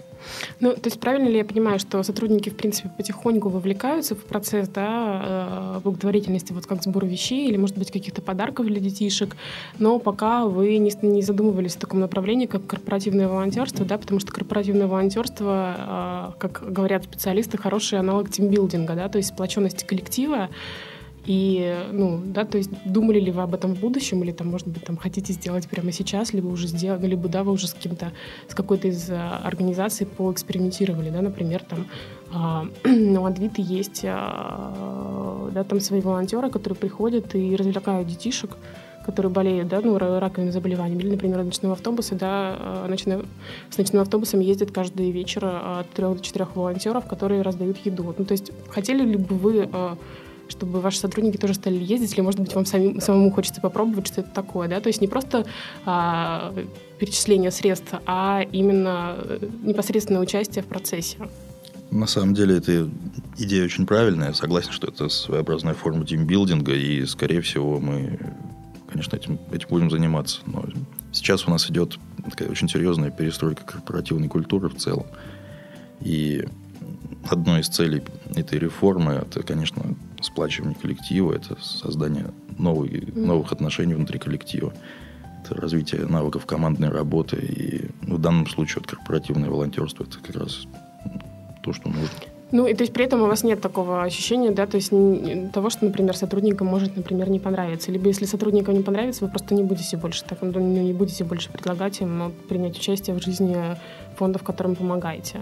Ну, 0.60 0.74
то 0.74 0.86
есть 0.86 1.00
правильно 1.00 1.28
ли 1.28 1.38
я 1.38 1.44
понимаю, 1.44 1.78
что 1.78 2.02
сотрудники, 2.02 2.48
в 2.50 2.56
принципе, 2.56 2.90
потихоньку 2.96 3.48
вовлекаются 3.48 4.14
в 4.14 4.24
процесс 4.24 4.68
да, 4.68 5.76
э, 5.76 5.80
благотворительности, 5.82 6.52
вот 6.52 6.66
как 6.66 6.82
сбор 6.82 7.06
вещей 7.06 7.48
или, 7.48 7.56
может 7.56 7.76
быть, 7.76 7.90
каких-то 7.90 8.22
подарков 8.22 8.66
для 8.66 8.80
детишек, 8.80 9.36
но 9.78 9.98
пока 9.98 10.46
вы 10.46 10.78
не, 10.78 10.92
не 11.02 11.22
задумывались 11.22 11.76
в 11.76 11.78
таком 11.78 12.00
направлении, 12.00 12.46
как 12.46 12.66
корпоративное 12.66 13.28
волонтерство, 13.28 13.84
да, 13.84 13.98
потому 13.98 14.20
что 14.20 14.32
корпоративное 14.32 14.86
волонтерство, 14.86 16.32
э, 16.36 16.38
как 16.38 16.72
говорят 16.72 17.04
специалисты, 17.04 17.58
хороший 17.58 17.98
аналог 17.98 18.30
тимбилдинга, 18.30 18.94
да, 18.94 19.08
то 19.08 19.18
есть 19.18 19.30
сплоченности 19.30 19.84
коллектива, 19.84 20.48
и, 21.26 21.86
ну, 21.92 22.20
да, 22.24 22.44
то 22.44 22.56
есть 22.56 22.70
думали 22.84 23.20
ли 23.20 23.30
вы 23.30 23.42
об 23.42 23.54
этом 23.54 23.74
в 23.74 23.80
будущем, 23.80 24.22
или 24.22 24.32
там, 24.32 24.48
может 24.48 24.68
быть, 24.68 24.84
там 24.84 24.96
хотите 24.96 25.32
сделать 25.32 25.68
прямо 25.68 25.92
сейчас, 25.92 26.32
либо 26.32 26.48
уже 26.48 26.66
сделали, 26.66 27.06
либо, 27.06 27.28
да, 27.28 27.44
вы 27.44 27.52
уже 27.52 27.66
с 27.68 27.74
кем-то, 27.74 28.12
с 28.48 28.54
какой-то 28.54 28.88
из 28.88 29.10
а, 29.10 29.40
организаций 29.44 30.06
поэкспериментировали, 30.06 31.10
да, 31.10 31.20
например, 31.20 31.62
там 31.62 31.86
у 33.18 33.24
Адвиты 33.24 33.62
есть, 33.62 34.02
а, 34.04 35.50
да, 35.52 35.62
там 35.64 35.80
свои 35.80 36.00
волонтеры, 36.00 36.50
которые 36.50 36.78
приходят 36.78 37.34
и 37.34 37.54
развлекают 37.54 38.08
детишек, 38.08 38.56
которые 39.04 39.30
болеют, 39.30 39.68
да, 39.68 39.80
ну, 39.82 39.98
раковыми 39.98 40.50
заболеваниями, 40.50 41.02
или, 41.02 41.10
например, 41.10 41.42
ночного 41.42 41.74
автобуса, 41.74 42.14
да, 42.14 42.56
а, 42.58 42.86
ночной, 42.88 43.24
с 43.68 43.76
ночным 43.76 44.00
автобусом 44.00 44.40
ездят 44.40 44.70
каждый 44.70 45.10
вечер 45.10 45.44
от 45.44 45.90
трех 45.90 46.16
до 46.16 46.22
четырех 46.22 46.56
волонтеров, 46.56 47.06
которые 47.06 47.42
раздают 47.42 47.76
еду. 47.84 48.14
Ну, 48.16 48.24
то 48.24 48.32
есть 48.32 48.52
хотели 48.70 49.04
ли 49.04 49.16
бы 49.16 49.34
вы 49.34 49.68
чтобы 50.50 50.80
ваши 50.80 50.98
сотрудники 50.98 51.36
тоже 51.36 51.54
стали 51.54 51.76
ездить, 51.76 52.12
или, 52.14 52.20
может 52.20 52.40
быть, 52.40 52.54
вам 52.54 52.66
самим, 52.66 53.00
самому 53.00 53.30
хочется 53.30 53.60
попробовать, 53.60 54.06
что 54.06 54.20
это 54.20 54.30
такое, 54.30 54.68
да, 54.68 54.80
то 54.80 54.88
есть 54.88 55.00
не 55.00 55.08
просто 55.08 55.46
а, 55.84 56.54
перечисление 56.98 57.50
средств, 57.50 57.94
а 58.06 58.42
именно 58.52 59.16
э, 59.18 59.48
непосредственное 59.62 60.20
участие 60.20 60.62
в 60.62 60.66
процессе. 60.66 61.16
На 61.90 62.06
самом 62.06 62.34
деле, 62.34 62.58
эта 62.58 62.88
идея 63.38 63.64
очень 63.64 63.86
правильная. 63.86 64.28
Я 64.28 64.34
согласен, 64.34 64.70
что 64.70 64.86
это 64.86 65.08
своеобразная 65.08 65.74
форма 65.74 66.06
тимбилдинга, 66.06 66.72
и, 66.72 67.04
скорее 67.06 67.40
всего, 67.40 67.80
мы, 67.80 68.18
конечно, 68.88 69.16
этим, 69.16 69.38
этим 69.50 69.68
будем 69.68 69.90
заниматься. 69.90 70.40
Но 70.46 70.64
сейчас 71.10 71.48
у 71.48 71.50
нас 71.50 71.68
идет 71.68 71.98
такая 72.28 72.48
очень 72.48 72.68
серьезная 72.68 73.10
перестройка 73.10 73.64
корпоративной 73.64 74.28
культуры 74.28 74.68
в 74.68 74.76
целом. 74.76 75.06
И 76.00 76.44
одной 77.28 77.60
из 77.60 77.68
целей 77.68 78.02
этой 78.36 78.58
реформы 78.58 79.12
это, 79.12 79.42
конечно, 79.42 79.94
сплачивание 80.22 80.74
коллектива, 80.74 81.32
это 81.32 81.56
создание 81.60 82.32
новых, 82.58 82.90
новых 83.14 83.52
отношений 83.52 83.94
внутри 83.94 84.18
коллектива, 84.18 84.72
это 85.44 85.54
развитие 85.60 86.06
навыков 86.06 86.46
командной 86.46 86.90
работы. 86.90 87.36
И 87.36 87.88
в 88.10 88.18
данном 88.18 88.46
случае 88.46 88.76
вот 88.82 88.86
корпоративное 88.86 89.50
волонтерство 89.50 90.04
это 90.04 90.18
как 90.18 90.36
раз 90.36 90.66
то, 91.62 91.72
что 91.72 91.88
нужно. 91.88 92.08
Ну, 92.52 92.66
и 92.66 92.74
то 92.74 92.82
есть 92.82 92.92
при 92.92 93.04
этом 93.04 93.22
у 93.22 93.26
вас 93.26 93.44
нет 93.44 93.60
такого 93.60 94.02
ощущения, 94.02 94.50
да, 94.50 94.66
то 94.66 94.76
есть 94.76 94.90
того, 95.52 95.70
что, 95.70 95.84
например, 95.84 96.16
сотрудникам 96.16 96.66
может, 96.66 96.96
например, 96.96 97.30
не 97.30 97.38
понравиться. 97.38 97.92
Либо 97.92 98.08
если 98.08 98.24
сотрудникам 98.24 98.74
не 98.74 98.82
понравится, 98.82 99.24
вы 99.24 99.30
просто 99.30 99.54
не 99.54 99.62
будете 99.62 99.96
больше 99.96 100.24
так, 100.24 100.38
ну, 100.42 100.58
не 100.58 100.92
будете 100.92 101.22
больше 101.22 101.48
предлагать 101.50 102.00
им 102.00 102.32
принять 102.48 102.76
участие 102.76 103.14
в 103.14 103.22
жизни 103.22 103.56
фондов, 104.16 104.42
которым 104.42 104.74
помогаете. 104.74 105.38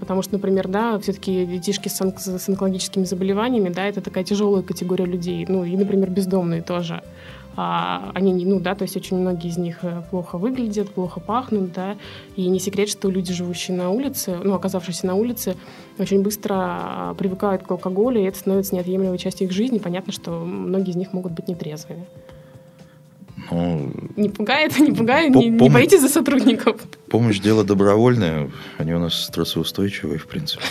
Потому 0.00 0.22
что, 0.22 0.34
например, 0.34 0.68
да, 0.68 0.98
все-таки 0.98 1.46
детишки 1.46 1.88
с, 1.88 2.00
онк- 2.00 2.18
с 2.18 2.48
онкологическими 2.48 3.04
заболеваниями, 3.04 3.68
да, 3.68 3.86
это 3.86 4.00
такая 4.00 4.24
тяжелая 4.24 4.62
категория 4.62 5.06
людей. 5.06 5.46
Ну, 5.48 5.64
и, 5.64 5.76
например, 5.76 6.10
бездомные 6.10 6.62
тоже. 6.62 7.02
А, 7.56 8.10
они, 8.14 8.44
ну, 8.44 8.58
да, 8.58 8.74
то 8.74 8.82
есть 8.82 8.96
очень 8.96 9.16
многие 9.16 9.48
из 9.48 9.56
них 9.56 9.78
э, 9.82 10.02
плохо 10.10 10.38
выглядят, 10.38 10.90
плохо 10.90 11.20
пахнут, 11.20 11.72
да, 11.72 11.96
и 12.34 12.48
не 12.48 12.58
секрет, 12.58 12.88
что 12.88 13.08
люди, 13.08 13.32
живущие 13.32 13.76
на 13.76 13.90
улице, 13.90 14.38
ну, 14.42 14.54
оказавшиеся 14.54 15.06
на 15.06 15.14
улице, 15.14 15.56
очень 15.98 16.22
быстро 16.22 16.54
а, 16.56 17.14
привыкают 17.14 17.62
к 17.62 17.70
алкоголю, 17.70 18.20
и 18.20 18.24
это 18.24 18.38
становится 18.38 18.74
неотъемлемой 18.74 19.18
частью 19.18 19.46
их 19.46 19.52
жизни. 19.52 19.78
Понятно, 19.78 20.12
что 20.12 20.32
многие 20.32 20.90
из 20.90 20.96
них 20.96 21.12
могут 21.12 21.32
быть 21.32 21.46
нетрезвыми. 21.46 22.06
Ну, 23.50 23.92
не 24.16 24.28
пугает, 24.28 24.78
не 24.78 24.92
пугает, 24.92 25.32
по- 25.32 25.38
не, 25.38 25.48
не 25.50 25.70
боитесь 25.70 26.00
за 26.00 26.08
сотрудников? 26.08 26.80
Помощь 27.08 27.40
дело 27.40 27.64
добровольное, 27.64 28.50
они 28.78 28.94
у 28.94 28.98
нас 28.98 29.14
стрессоустойчивые, 29.14 30.18
в 30.18 30.26
принципе. 30.26 30.62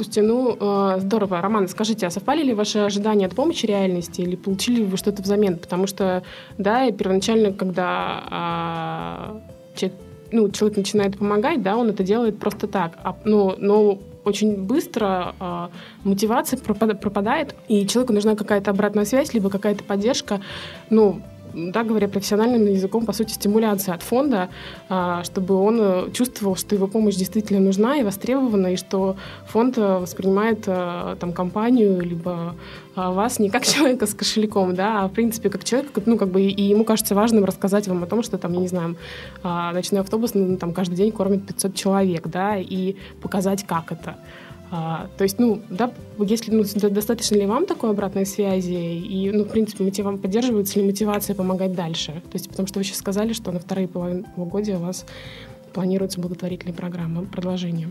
Слушайте, 0.00 0.22
ну 0.22 0.56
э, 0.58 1.00
здорово. 1.00 1.42
Роман, 1.42 1.68
скажите, 1.68 2.06
а 2.06 2.10
совпали 2.10 2.42
ли 2.42 2.54
ваши 2.54 2.78
ожидания 2.78 3.26
от 3.26 3.34
помощи 3.34 3.66
реальности 3.66 4.22
или 4.22 4.34
получили 4.34 4.82
вы 4.82 4.96
что-то 4.96 5.20
взамен? 5.20 5.58
Потому 5.58 5.86
что, 5.86 6.22
да, 6.56 6.90
первоначально, 6.90 7.52
когда 7.52 9.42
э, 9.74 9.76
человек, 9.78 9.98
ну, 10.32 10.50
человек 10.50 10.78
начинает 10.78 11.18
помогать, 11.18 11.62
да, 11.62 11.76
он 11.76 11.90
это 11.90 12.02
делает 12.02 12.38
просто 12.38 12.66
так. 12.66 12.98
А, 13.02 13.14
ну, 13.24 13.54
но 13.58 13.98
очень 14.24 14.56
быстро 14.56 15.34
э, 15.38 15.68
мотивация 16.04 16.58
пропадает, 16.58 17.54
и 17.68 17.86
человеку 17.86 18.14
нужна 18.14 18.36
какая-то 18.36 18.70
обратная 18.70 19.04
связь, 19.04 19.34
либо 19.34 19.50
какая-то 19.50 19.84
поддержка. 19.84 20.40
Ну, 20.88 21.20
да, 21.54 21.84
говоря 21.84 22.08
профессиональным 22.08 22.66
языком, 22.66 23.06
по 23.06 23.12
сути, 23.12 23.32
стимуляция 23.32 23.94
от 23.94 24.02
фонда, 24.02 24.48
а, 24.88 25.22
чтобы 25.24 25.54
он 25.54 25.78
э, 25.80 26.10
чувствовал, 26.12 26.56
что 26.56 26.74
его 26.74 26.86
помощь 26.86 27.16
действительно 27.16 27.60
нужна 27.60 27.96
и 27.96 28.02
востребована, 28.02 28.72
и 28.72 28.76
что 28.76 29.16
фонд 29.46 29.78
э, 29.78 29.98
воспринимает 29.98 30.64
э, 30.66 31.16
там 31.18 31.32
компанию 31.32 32.00
либо 32.00 32.54
вас 32.96 33.38
не 33.38 33.50
как 33.50 33.64
человека 33.66 34.06
с 34.06 34.14
кошельком, 34.14 34.74
да, 34.74 35.04
а 35.04 35.08
в 35.08 35.12
принципе 35.12 35.50
как 35.50 35.64
человек, 35.64 35.90
ну 36.06 36.16
как 36.16 36.28
бы 36.28 36.42
и 36.42 36.62
ему 36.62 36.84
кажется 36.84 37.14
важным 37.14 37.44
рассказать 37.44 37.88
вам 37.88 38.02
о 38.02 38.06
том, 38.06 38.22
что 38.22 38.38
там, 38.38 38.52
я 38.52 38.60
не 38.60 38.68
знаю, 38.68 38.96
а, 39.42 39.72
ночной 39.72 40.00
автобус 40.00 40.34
ну, 40.34 40.56
там 40.56 40.72
каждый 40.72 40.96
день 40.96 41.12
кормит 41.12 41.46
500 41.46 41.74
человек, 41.74 42.26
да, 42.28 42.56
и 42.56 42.96
показать, 43.22 43.64
как 43.64 43.92
это. 43.92 44.16
А, 44.72 45.08
то 45.16 45.24
есть, 45.24 45.38
ну, 45.38 45.60
да, 45.68 45.92
если 46.18 46.52
ну, 46.52 46.64
достаточно 46.90 47.34
ли 47.34 47.46
вам 47.46 47.66
такой 47.66 47.90
обратной 47.90 48.24
связи, 48.24 48.72
и, 48.72 49.30
ну, 49.32 49.44
в 49.44 49.48
принципе, 49.48 49.82
мотивам, 49.82 50.18
поддерживается 50.18 50.78
ли 50.78 50.86
мотивация 50.86 51.34
помогать 51.34 51.74
дальше? 51.74 52.12
То 52.12 52.34
есть, 52.34 52.48
потому 52.48 52.68
что 52.68 52.78
вы 52.78 52.84
сейчас 52.84 52.98
сказали, 52.98 53.32
что 53.32 53.50
на 53.50 53.58
вторые 53.58 53.88
полугодия 53.88 54.76
у 54.76 54.80
вас 54.80 55.06
планируется 55.72 56.20
благотворительная 56.20 56.74
программа, 56.74 57.24
продолжение. 57.24 57.90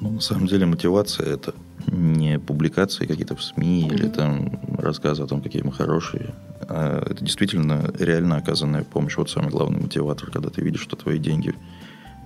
Ну, 0.00 0.10
на 0.10 0.20
самом 0.20 0.46
деле, 0.46 0.66
мотивация 0.66 1.26
это 1.26 1.54
не 1.86 2.38
публикации 2.38 3.06
какие-то 3.06 3.36
в 3.36 3.42
СМИ 3.42 3.84
mm-hmm. 3.84 3.94
или 3.94 4.08
там 4.08 4.60
рассказы 4.78 5.22
о 5.22 5.26
том, 5.26 5.42
какие 5.42 5.62
мы 5.62 5.72
хорошие. 5.72 6.34
А 6.68 7.02
это 7.08 7.22
действительно 7.22 7.92
реально 7.98 8.36
оказанная 8.36 8.82
помощь. 8.82 9.16
Вот 9.16 9.30
самый 9.30 9.50
главный 9.50 9.80
мотиватор, 9.80 10.30
когда 10.30 10.48
ты 10.48 10.62
видишь, 10.62 10.80
что 10.80 10.96
твои 10.96 11.18
деньги 11.18 11.54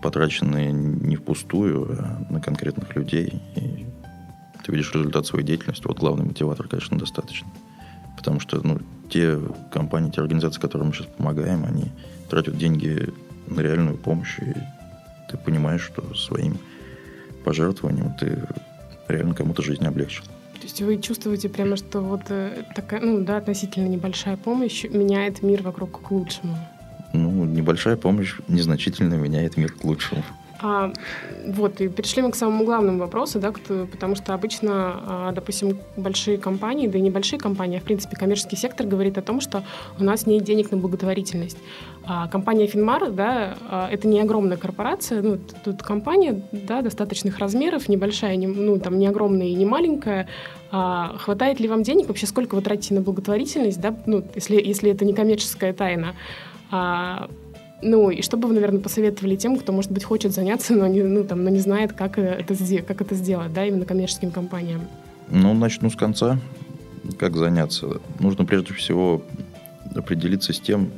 потраченные 0.02 0.72
не 0.72 1.16
впустую, 1.16 1.96
а 1.98 2.32
на 2.32 2.40
конкретных 2.40 2.94
людей. 2.96 3.42
И 3.56 3.86
ты 4.64 4.72
видишь 4.72 4.94
результат 4.94 5.26
своей 5.26 5.44
деятельности. 5.44 5.86
Вот 5.86 5.98
главный 5.98 6.24
мотиватор, 6.24 6.68
конечно, 6.68 6.98
достаточно. 6.98 7.48
Потому 8.16 8.40
что 8.40 8.60
ну, 8.66 8.78
те 9.08 9.38
компании, 9.72 10.10
те 10.10 10.20
организации, 10.20 10.60
которым 10.60 10.88
мы 10.88 10.92
сейчас 10.92 11.06
помогаем, 11.06 11.64
они 11.64 11.90
тратят 12.28 12.56
деньги 12.56 13.08
на 13.46 13.60
реальную 13.60 13.96
помощь. 13.96 14.38
И 14.38 14.54
ты 15.30 15.36
понимаешь, 15.38 15.82
что 15.82 16.14
своим 16.14 16.58
пожертвованием 17.44 18.14
ты 18.18 18.46
реально 19.08 19.34
кому-то 19.34 19.62
жизнь 19.62 19.84
облегчил. 19.84 20.24
То 20.24 20.66
есть 20.66 20.82
вы 20.82 20.98
чувствуете 20.98 21.48
прямо, 21.48 21.76
что 21.76 22.00
вот 22.00 22.22
э, 22.28 22.64
такая, 22.76 23.00
ну 23.00 23.24
да, 23.24 23.38
относительно 23.38 23.88
небольшая 23.88 24.36
помощь 24.36 24.84
меняет 24.84 25.42
мир 25.42 25.62
вокруг 25.62 26.02
к 26.02 26.10
лучшему? 26.10 26.54
Ну, 27.12 27.44
небольшая 27.44 27.96
помощь 27.96 28.34
незначительно 28.48 29.14
меняет 29.14 29.56
мир 29.56 29.72
к 29.72 29.84
лучшему. 29.84 30.22
А, 30.62 30.92
вот, 31.46 31.80
и 31.80 31.88
перешли 31.88 32.22
мы 32.22 32.32
к 32.32 32.34
самому 32.34 32.64
главному 32.64 32.98
вопросу, 32.98 33.38
да, 33.38 33.50
потому 33.50 34.14
что 34.14 34.34
обычно, 34.34 34.70
а, 34.72 35.32
допустим, 35.32 35.78
большие 35.96 36.36
компании, 36.36 36.86
да 36.86 36.98
и 36.98 37.00
небольшие 37.00 37.38
компании, 37.38 37.78
а 37.78 37.80
в 37.80 37.84
принципе 37.84 38.16
коммерческий 38.16 38.56
сектор 38.56 38.86
говорит 38.86 39.16
о 39.16 39.22
том, 39.22 39.40
что 39.40 39.64
у 39.98 40.04
нас 40.04 40.26
нет 40.26 40.44
денег 40.44 40.70
на 40.70 40.76
благотворительность. 40.76 41.56
А 42.04 42.28
компания 42.28 42.66
Финмар, 42.66 43.10
да, 43.10 43.56
а, 43.70 43.88
это 43.90 44.06
не 44.06 44.20
огромная 44.20 44.58
корпорация, 44.58 45.22
ну, 45.22 45.38
тут 45.64 45.82
компания, 45.82 46.42
да, 46.52 46.82
достаточных 46.82 47.38
размеров, 47.38 47.88
небольшая, 47.88 48.36
не, 48.36 48.46
ну, 48.46 48.78
там, 48.78 48.98
не 48.98 49.06
огромная 49.06 49.46
и 49.46 49.54
не 49.54 49.64
маленькая. 49.64 50.28
А, 50.70 51.16
хватает 51.18 51.58
ли 51.58 51.68
вам 51.68 51.82
денег 51.82 52.08
вообще, 52.08 52.26
сколько 52.26 52.54
вы 52.54 52.60
тратите 52.60 52.94
на 52.94 53.00
благотворительность, 53.00 53.80
да, 53.80 53.96
ну, 54.04 54.22
если, 54.34 54.56
если 54.56 54.90
это 54.90 55.06
не 55.06 55.14
коммерческая 55.14 55.72
тайна? 55.72 56.14
А, 56.70 57.28
ну, 57.82 58.10
и 58.10 58.22
что 58.22 58.36
бы 58.36 58.48
вы, 58.48 58.54
наверное, 58.54 58.80
посоветовали 58.80 59.36
тем, 59.36 59.56
кто, 59.56 59.72
может 59.72 59.90
быть, 59.90 60.04
хочет 60.04 60.32
заняться, 60.32 60.74
но 60.74 60.86
не, 60.86 61.02
ну, 61.02 61.24
там, 61.24 61.44
но 61.44 61.50
не 61.50 61.60
знает, 61.60 61.92
как 61.92 62.18
это, 62.18 62.82
как 62.82 63.00
это 63.00 63.14
сделать, 63.14 63.52
да, 63.52 63.64
именно 63.64 63.84
коммерческим 63.84 64.30
компаниям? 64.30 64.82
Ну, 65.28 65.54
начну 65.54 65.90
с 65.90 65.96
конца. 65.96 66.38
Как 67.18 67.36
заняться? 67.36 68.00
Нужно 68.18 68.44
прежде 68.44 68.74
всего 68.74 69.22
определиться 69.94 70.52
с 70.52 70.60
тем, 70.60 70.90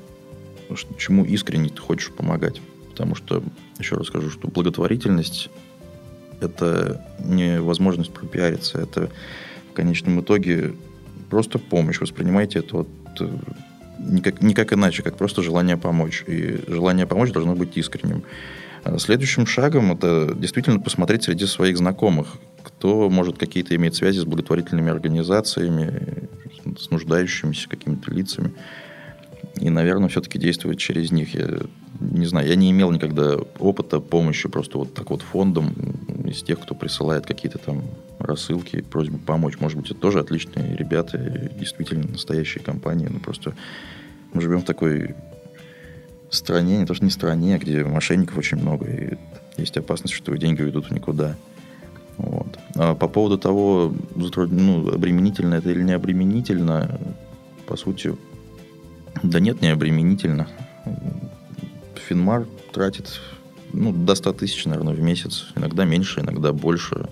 чему 0.99 1.25
искренне 1.25 1.69
ты 1.69 1.81
хочешь 1.81 2.11
помогать. 2.11 2.61
Потому 2.91 3.15
что, 3.15 3.43
еще 3.79 3.97
раз 3.97 4.09
скажу, 4.09 4.31
что 4.31 4.49
благотворительность– 4.49 5.51
это 6.41 7.07
не 7.19 7.61
возможность 7.61 8.13
пропиариться, 8.13 8.79
это 8.81 9.11
в 9.71 9.75
конечном 9.75 10.21
итоге 10.21 10.75
просто 11.31 11.59
помощь. 11.59 12.01
Воспринимайте 12.01 12.59
это 12.59 12.79
вот 12.79 12.89
э, 13.21 13.29
никак, 14.03 14.43
никак 14.43 14.73
иначе, 14.73 15.03
как 15.03 15.17
просто 15.17 15.43
желание 15.43 15.77
помочь. 15.77 16.25
И 16.27 16.61
желание 16.67 17.07
помочь 17.07 17.33
должно 17.33 17.55
быть 17.55 17.77
искренним. 17.77 18.25
А 18.85 18.99
следующим 18.99 19.47
шагом 19.47 19.93
это 19.93 20.35
действительно 20.35 20.81
посмотреть 20.81 21.23
среди 21.23 21.47
своих 21.47 21.79
знакомых, 21.79 22.37
кто 22.63 23.09
может 23.09 23.39
какие-то 23.39 23.77
иметь 23.77 23.95
связи 23.95 24.19
с 24.19 24.25
благотворительными 24.25 24.91
организациями, 24.91 26.29
с 26.79 26.91
нуждающимися 26.91 27.69
какими-то 27.69 28.11
лицами. 28.11 28.53
И, 29.61 29.71
наверное, 29.71 30.09
все-таки 30.09 30.39
действовать 30.39 30.79
через 30.79 31.13
них. 31.13 31.35
Я 31.35 31.61
не 32.11 32.27
знаю, 32.27 32.49
я 32.49 32.57
не 32.57 32.71
имел 32.71 32.91
никогда 32.91 33.37
опыта 33.59 34.01
помощи 34.01 34.49
просто 34.49 34.79
вот 34.79 34.95
так 34.95 35.11
вот 35.11 35.23
фондом 35.23 35.75
из 36.25 36.43
тех, 36.43 36.61
кто 36.61 36.75
присылает 36.75 37.27
какие-то 37.27 37.59
там 37.59 37.83
рассылки, 38.19 38.83
просьбы 38.83 39.19
помочь. 39.19 39.59
Может 39.61 39.79
быть, 39.79 39.91
это 39.91 40.01
тоже 40.01 40.21
отличные 40.21 40.77
ребята, 40.77 41.19
действительно 41.59 42.09
настоящие 42.09 42.63
компании. 42.63 43.09
Но 43.11 43.19
просто 43.19 43.55
мы 44.33 44.41
живем 44.41 44.61
в 44.61 44.65
такой 44.65 45.15
стране, 46.31 46.79
не 46.79 46.87
то 46.87 46.95
что 46.95 47.05
не 47.05 47.11
стране, 47.11 47.59
где 47.59 47.85
мошенников 47.85 48.39
очень 48.39 48.59
много, 48.59 48.87
и 48.87 49.19
есть 49.57 49.77
опасность, 49.77 50.15
что 50.15 50.35
деньги 50.37 50.63
уйдут 50.63 50.91
никуда. 50.91 51.37
Вот. 52.17 52.59
А 52.77 52.95
по 52.95 53.09
поводу 53.09 53.39
того, 53.39 53.95
ну, 54.15 54.89
обременительно 54.89 55.55
это 55.55 55.71
или 55.71 55.83
не 55.83 55.93
обременительно, 55.93 56.99
по 57.67 57.77
сути, 57.77 58.17
да 59.23 59.41
нет, 59.41 59.61
не 59.61 59.69
обременительно. 59.69 60.49
Финмар 62.13 62.47
тратит 62.73 63.21
ну, 63.73 63.91
до 63.91 64.15
100 64.15 64.35
тысяч, 64.35 64.67
наверное, 64.67 64.93
в 64.93 65.01
месяц. 65.01 65.47
Иногда 65.57 65.87
меньше, 65.87 66.21
иногда 66.21 66.53
больше. 66.53 67.09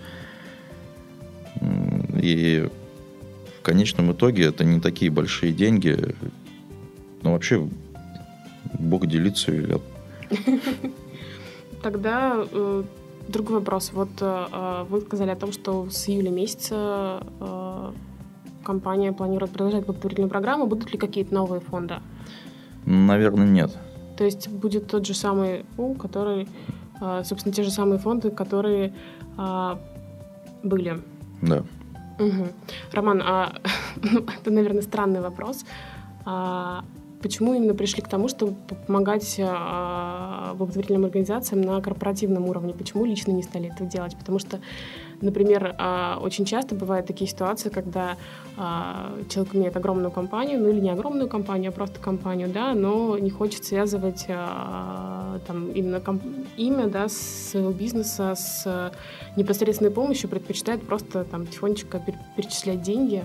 И 2.22 2.68
в 3.58 3.62
конечном 3.62 4.12
итоге 4.12 4.44
это 4.44 4.62
не 4.62 4.78
такие 4.78 5.10
большие 5.10 5.54
деньги. 5.54 6.14
Но 7.22 7.32
вообще 7.32 7.66
Бог 8.78 9.06
делится. 9.06 9.80
Тогда 11.82 12.44
э, 12.52 12.84
другой 13.28 13.60
вопрос. 13.60 13.92
Вот 13.94 14.10
э, 14.20 14.84
вы 14.90 15.00
сказали 15.00 15.30
о 15.30 15.36
том, 15.36 15.52
что 15.52 15.88
с 15.90 16.10
июля 16.10 16.30
месяца 16.30 17.22
э, 17.40 17.92
компания 18.64 19.12
планирует 19.12 19.50
продолжать 19.50 19.86
благотворительную 19.86 20.30
программу. 20.30 20.66
Будут 20.66 20.92
ли 20.92 20.98
какие-то 20.98 21.32
новые 21.32 21.60
фонды? 21.60 21.94
Наверное, 22.84 23.46
нет. 23.46 23.78
То 24.20 24.26
есть 24.26 24.48
будет 24.48 24.86
тот 24.86 25.06
же 25.06 25.14
самый 25.14 25.64
у, 25.78 25.94
который, 25.94 26.46
э, 27.00 27.22
собственно, 27.24 27.54
те 27.54 27.62
же 27.62 27.70
самые 27.70 27.98
фонды, 27.98 28.30
которые 28.30 28.92
э, 29.38 29.76
были. 30.62 31.00
Да. 31.40 31.64
Угу. 32.18 32.48
Роман, 32.92 33.22
а, 33.24 33.54
ну, 34.02 34.20
это, 34.40 34.50
наверное, 34.50 34.82
странный 34.82 35.22
вопрос. 35.22 35.64
А, 36.26 36.84
Почему 37.22 37.54
именно 37.54 37.74
пришли 37.74 38.02
к 38.02 38.08
тому, 38.08 38.28
чтобы 38.28 38.56
помогать 38.86 39.36
э, 39.38 40.54
благотворительным 40.54 41.04
организациям 41.06 41.62
на 41.62 41.80
корпоративном 41.80 42.46
уровне? 42.46 42.74
Почему 42.74 43.06
лично 43.06 43.32
не 43.32 43.42
стали 43.42 43.70
этого 43.70 43.88
делать? 43.88 44.16
Потому 44.18 44.38
что, 44.38 44.58
например, 45.22 45.74
э, 45.78 46.16
очень 46.20 46.44
часто 46.44 46.74
бывают 46.74 47.06
такие 47.06 47.28
ситуации, 47.28 47.68
когда 47.68 48.16
э, 48.56 49.22
человек 49.28 49.54
имеет 49.54 49.76
огромную 49.76 50.10
компанию, 50.10 50.60
ну 50.60 50.68
или 50.68 50.80
не 50.80 50.90
огромную 50.90 51.28
компанию, 51.28 51.70
а 51.70 51.72
просто 51.72 52.00
компанию, 52.00 52.48
да, 52.48 52.74
но 52.74 53.18
не 53.18 53.30
хочет 53.30 53.64
связывать 53.64 54.26
э, 54.28 55.38
там 55.46 55.70
именно 55.72 56.02
имя, 56.56 56.86
да, 56.86 57.08
своего 57.08 57.70
бизнеса 57.70 58.34
с 58.34 58.92
непосредственной 59.36 59.90
помощью, 59.90 60.28
предпочитает 60.30 60.82
просто 60.82 61.24
там 61.24 61.46
тихонечко 61.46 62.02
перечислять 62.36 62.82
деньги. 62.82 63.22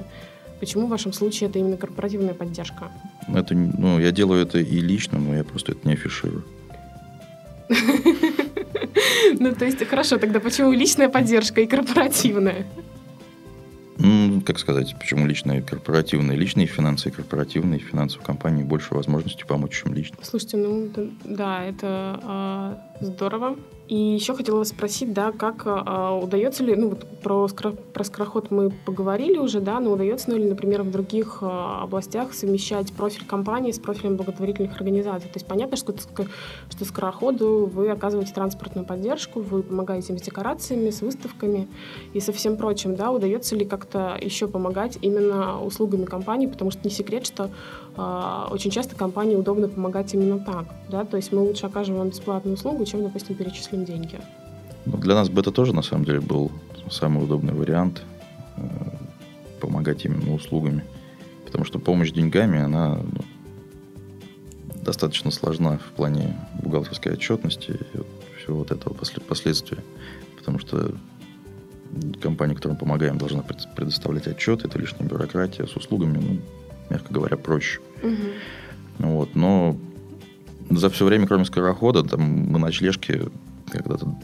Почему 0.60 0.88
в 0.88 0.90
вашем 0.90 1.14
случае 1.14 1.50
это 1.50 1.60
именно 1.60 1.78
корпоративная 1.78 2.34
поддержка? 2.34 2.90
Это, 3.28 3.54
ну, 3.54 4.00
я 4.00 4.12
делаю 4.12 4.42
это 4.42 4.60
и 4.60 4.80
лично, 4.80 5.20
но 5.20 5.36
я 5.36 5.44
просто 5.44 5.74
это 5.74 5.88
не 5.88 5.94
афиширую. 5.94 6.44
Ну, 9.40 9.54
то 9.54 9.66
есть, 9.66 9.86
хорошо, 9.88 10.18
тогда 10.18 10.40
почему 10.40 10.72
личная 10.72 11.10
поддержка 11.10 11.62
и 11.62 11.68
корпоративная? 11.68 12.66
Ну, 13.98 14.42
как 14.42 14.60
сказать, 14.60 14.94
почему 15.00 15.26
личные 15.26 15.60
и 15.60 15.62
корпоративные? 15.62 16.38
Личные 16.38 16.68
финансы 16.68 17.10
и 17.10 17.12
корпоративные 17.12 17.80
финансы 17.80 18.20
в 18.20 18.24
компании 18.24 18.64
больше 18.64 18.94
возможностей 18.94 19.46
помочь, 19.46 19.82
чем 19.82 19.94
лично. 19.94 20.18
Слушайте, 20.22 20.58
ну 20.58 20.90
да, 21.24 21.64
это 21.64 22.78
э, 23.02 23.06
здорово. 23.06 23.56
И 23.88 23.96
еще 23.96 24.34
хотела 24.34 24.58
вас 24.60 24.70
спросить, 24.70 25.14
да, 25.14 25.32
как 25.32 25.64
э, 25.66 26.20
удается 26.24 26.64
ли, 26.64 26.76
ну 26.76 26.90
вот 26.90 27.06
про, 27.20 27.48
про 27.48 28.04
скороход 28.04 28.50
мы 28.50 28.72
поговорили 28.72 29.38
уже, 29.38 29.60
да, 29.60 29.80
но 29.80 29.92
удается 29.92 30.32
ли, 30.32 30.50
например, 30.50 30.82
в 30.82 30.90
других 30.90 31.40
э, 31.42 31.46
областях 31.46 32.34
совмещать 32.34 32.92
профиль 32.94 33.28
компании 33.28 33.72
с 33.72 33.78
профилем 33.78 34.16
благотворительных 34.16 34.76
организаций? 34.76 35.30
То 35.30 35.36
есть 35.36 35.46
понятно, 35.46 35.78
что, 35.78 35.94
что 35.96 36.86
скороходу 36.86 37.70
вы 37.72 37.92
оказываете 37.92 38.34
транспортную 38.34 38.88
поддержку, 38.88 39.42
вы 39.42 39.62
помогаете 39.62 40.14
им 40.14 40.20
с 40.20 40.24
декорациями, 40.24 40.90
с 40.90 41.02
выставками 41.02 41.68
и 42.14 42.20
со 42.20 42.34
всем 42.34 42.58
прочим, 42.58 42.96
да, 42.96 43.12
удается 43.12 43.56
ли 43.56 43.66
как-то 43.66 44.18
еще 44.20 44.48
помогать 44.48 44.98
именно 45.04 45.64
услугами 45.64 46.06
компании, 46.06 46.48
потому 46.48 46.72
что 46.72 46.82
не 46.84 46.90
секрет, 46.90 47.28
что 47.28 47.52
э, 47.96 48.48
очень 48.50 48.72
часто 48.72 48.96
компании 48.96 49.36
удобно 49.36 49.68
помогать 49.68 50.12
именно 50.16 50.40
так, 50.40 50.66
да, 50.90 51.06
то 51.06 51.18
есть 51.18 51.32
мы 51.32 51.42
лучше 51.42 51.68
окажем 51.68 51.98
вам 51.98 52.10
бесплатную 52.10 52.56
услугу, 52.56 52.84
чем, 52.86 53.04
допустим, 53.04 53.36
перечислим 53.36 53.75
им 53.76 53.86
деньги. 53.86 54.20
Ну, 54.86 54.98
для 54.98 55.16
нас 55.16 55.30
это 55.30 55.52
тоже, 55.52 55.74
на 55.74 55.82
самом 55.82 56.06
деле, 56.06 56.22
был 56.22 56.52
самый 56.90 57.24
удобный 57.24 57.54
вариант 57.54 58.04
э, 58.58 58.62
помогать 59.60 60.06
именно 60.06 60.34
услугами. 60.34 60.84
Потому 61.46 61.66
что 61.66 61.80
помощь 61.80 62.12
деньгами, 62.12 62.60
она 62.60 62.98
ну, 62.98 63.22
достаточно 64.84 65.32
сложна 65.32 65.78
в 65.78 65.96
плане 65.96 66.36
бухгалтерской 66.62 67.14
отчетности 67.14 67.72
и 67.72 68.38
всего 68.40 68.60
вот 68.60 68.72
этого 68.72 68.94
последствия. 68.94 69.84
Потому 70.38 70.60
что 70.60 70.94
компания, 72.22 72.56
которой 72.56 72.74
мы 72.74 72.78
помогаем, 72.78 73.18
должна 73.18 73.42
предоставлять 73.42 74.28
отчет, 74.28 74.66
это 74.66 74.78
лишняя 74.78 75.08
бюрократия. 75.08 75.66
С 75.66 75.76
услугами, 75.76 76.18
ну, 76.18 76.40
мягко 76.90 77.14
говоря, 77.14 77.38
проще. 77.38 77.80
Угу. 78.04 79.10
Вот, 79.10 79.36
но 79.36 79.76
за 80.70 80.90
все 80.90 81.06
время, 81.06 81.28
кроме 81.28 81.46
скорохода, 81.46 82.04
там 82.04 82.22
мы 82.22 82.60
ночлежки 82.60 83.24
когда-то 83.72 84.16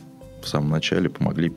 в 0.41 0.47
самом 0.47 0.69
начале 0.69 1.09
помогли 1.09 1.53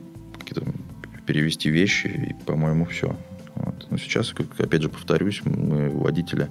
перевести 1.26 1.70
вещи, 1.70 2.06
и, 2.06 2.44
по-моему, 2.44 2.84
все. 2.84 3.16
Вот. 3.54 3.86
Но 3.90 3.96
сейчас, 3.96 4.32
опять 4.58 4.82
же, 4.82 4.88
повторюсь, 4.88 5.42
мы 5.44 5.88
водителя 5.90 6.50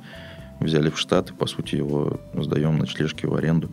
взяли 0.59 0.89
в 0.89 0.97
штат, 0.97 1.31
и, 1.31 1.33
по 1.33 1.45
сути, 1.45 1.75
его 1.75 2.19
сдаем 2.33 2.77
на 2.77 2.87
члешки 2.87 3.25
в 3.25 3.35
аренду. 3.35 3.69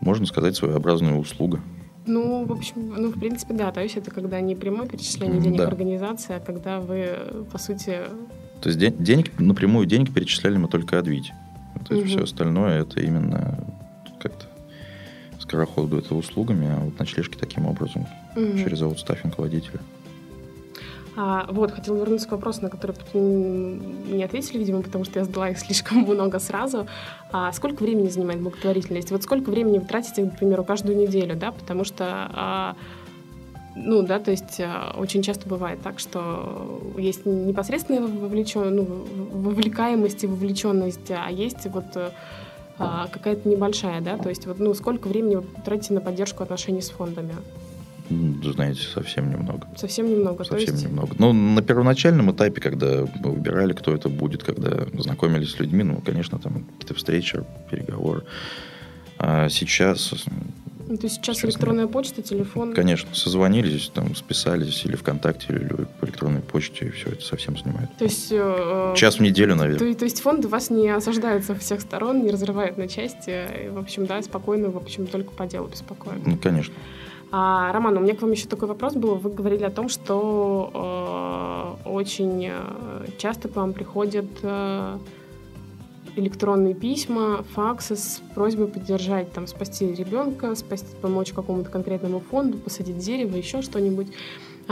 Можно 0.00 0.26
сказать, 0.26 0.56
своеобразная 0.56 1.14
услуга. 1.14 1.60
Ну, 2.06 2.44
в 2.44 2.52
общем, 2.52 2.94
ну, 2.96 3.10
в 3.10 3.18
принципе, 3.18 3.54
да. 3.54 3.70
То 3.72 3.82
есть 3.82 3.96
это 3.96 4.10
когда 4.10 4.40
не 4.40 4.54
прямое 4.54 4.86
перечисление 4.88 5.40
денег 5.40 5.58
да. 5.58 5.66
организации, 5.66 6.36
а 6.36 6.40
когда 6.40 6.80
вы, 6.80 7.44
по 7.52 7.58
сути... 7.58 7.98
То 8.60 8.68
есть 8.68 8.78
ден- 8.78 8.96
денег, 8.98 9.38
напрямую 9.38 9.86
денег 9.86 10.12
перечисляли 10.12 10.56
мы 10.56 10.68
только 10.68 10.98
от 10.98 11.06
Вити. 11.06 11.32
То 11.86 11.94
есть 11.94 12.06
угу. 12.06 12.16
все 12.16 12.24
остальное 12.24 12.82
это 12.82 13.00
именно 13.00 13.64
как-то 14.20 14.46
скороход 15.50 15.92
это 15.92 16.14
услугами, 16.14 16.68
а 16.68 16.80
вот 16.80 16.98
ночлежки 16.98 17.36
таким 17.36 17.66
образом, 17.66 18.06
угу. 18.36 18.58
через 18.58 18.82
аутстаффинг 18.82 19.36
водителя. 19.38 19.80
А, 21.16 21.46
вот, 21.50 21.72
хотела 21.72 21.96
вернуться 21.96 22.28
к 22.28 22.32
вопросу, 22.32 22.62
на 22.62 22.70
который 22.70 22.94
не 23.14 24.22
ответили, 24.22 24.58
видимо, 24.58 24.82
потому 24.82 25.04
что 25.04 25.18
я 25.18 25.24
задала 25.24 25.50
их 25.50 25.58
слишком 25.58 25.98
много 26.06 26.38
сразу. 26.38 26.86
А 27.32 27.52
сколько 27.52 27.82
времени 27.82 28.08
занимает 28.08 28.40
благотворительность? 28.40 29.10
Вот 29.10 29.24
сколько 29.24 29.50
времени 29.50 29.78
вы 29.78 29.86
тратите, 29.86 30.24
к 30.30 30.38
примеру, 30.38 30.62
каждую 30.62 30.96
неделю, 30.96 31.34
да? 31.34 31.50
Потому 31.50 31.82
что 31.82 32.04
а, 32.32 32.76
ну, 33.74 34.02
да, 34.02 34.20
то 34.20 34.30
есть 34.30 34.60
а, 34.60 34.94
очень 34.96 35.22
часто 35.22 35.48
бывает 35.48 35.82
так, 35.82 35.98
что 35.98 36.80
есть 36.96 37.26
непосредственная 37.26 38.02
вовлечен, 38.02 38.76
ну, 38.76 38.84
вовлекаемость 38.84 40.22
и 40.22 40.28
вовлеченность, 40.28 41.10
а 41.10 41.28
есть 41.28 41.66
вот 41.66 41.86
а, 42.80 43.08
какая-то 43.08 43.48
небольшая, 43.48 44.00
да, 44.00 44.16
то 44.16 44.30
есть 44.30 44.46
вот, 44.46 44.58
ну, 44.58 44.72
сколько 44.74 45.08
времени 45.08 45.36
вы 45.36 45.44
тратите 45.64 45.92
на 45.92 46.00
поддержку 46.00 46.42
отношений 46.42 46.80
с 46.80 46.88
фондами? 46.88 47.34
Знаете, 48.42 48.80
совсем 48.82 49.30
немного. 49.30 49.68
Совсем 49.76 50.10
немного. 50.10 50.42
Совсем 50.42 50.74
есть... 50.74 50.84
немного. 50.84 51.14
Ну, 51.18 51.32
на 51.32 51.62
первоначальном 51.62 52.32
этапе, 52.32 52.60
когда 52.60 53.06
мы 53.22 53.32
выбирали, 53.32 53.72
кто 53.72 53.94
это 53.94 54.08
будет, 54.08 54.42
когда 54.42 54.86
знакомились 54.98 55.50
с 55.50 55.60
людьми, 55.60 55.84
ну, 55.84 56.00
конечно, 56.04 56.38
там 56.38 56.64
какие-то 56.64 56.94
встречи, 56.94 57.44
переговоры. 57.70 58.24
А 59.18 59.48
сейчас 59.48 60.12
Ну, 60.90 60.96
то 60.96 61.04
есть 61.04 61.16
сейчас 61.16 61.36
Честно. 61.36 61.50
электронная 61.50 61.86
почта, 61.86 62.20
телефон. 62.20 62.74
Конечно, 62.74 63.14
созвонились, 63.14 63.92
там, 63.94 64.16
списались 64.16 64.84
или 64.84 64.96
ВКонтакте, 64.96 65.46
или 65.52 65.86
по 66.00 66.04
электронной 66.04 66.40
почте, 66.40 66.86
и 66.86 66.90
все 66.90 67.10
это 67.10 67.22
совсем 67.22 67.56
снимает. 67.56 67.88
То 67.96 68.04
есть... 68.04 68.28
э, 68.32 68.94
Час 68.96 69.18
в 69.18 69.20
неделю, 69.20 69.54
наверное. 69.54 69.92
То, 69.92 70.00
то 70.00 70.04
есть 70.04 70.20
фонд 70.20 70.46
вас 70.46 70.68
не 70.68 70.88
осаждает 70.88 71.44
со 71.44 71.54
всех 71.54 71.80
сторон, 71.80 72.24
не 72.24 72.32
разрывает 72.32 72.76
на 72.76 72.88
части. 72.88 73.30
И, 73.30 73.68
в 73.68 73.78
общем, 73.78 74.06
да, 74.06 74.20
спокойно, 74.20 74.70
в 74.70 74.76
общем, 74.76 75.06
только 75.06 75.30
по 75.30 75.46
делу 75.46 75.68
беспокоит. 75.68 76.26
Ну, 76.26 76.36
конечно. 76.36 76.74
А, 77.30 77.72
Роман, 77.72 77.96
у 77.96 78.00
меня 78.00 78.16
к 78.16 78.22
вам 78.22 78.32
еще 78.32 78.48
такой 78.48 78.66
вопрос 78.66 78.94
был. 78.94 79.14
Вы 79.14 79.30
говорили 79.30 79.62
о 79.62 79.70
том, 79.70 79.88
что 79.88 81.78
э, 81.84 81.88
очень 81.88 82.48
э, 82.50 83.06
часто 83.18 83.46
к 83.48 83.54
вам 83.54 83.74
приходят 83.74 84.26
э, 84.42 84.98
электронные 86.16 86.74
письма, 86.74 87.44
факсы 87.54 87.96
с 87.96 88.22
просьбой 88.34 88.68
поддержать, 88.68 89.32
там, 89.32 89.46
спасти 89.46 89.92
ребенка, 89.92 90.54
спасти, 90.54 90.94
помочь 91.00 91.32
какому-то 91.32 91.70
конкретному 91.70 92.20
фонду, 92.20 92.58
посадить 92.58 92.98
дерево, 92.98 93.36
еще 93.36 93.62
что-нибудь. 93.62 94.08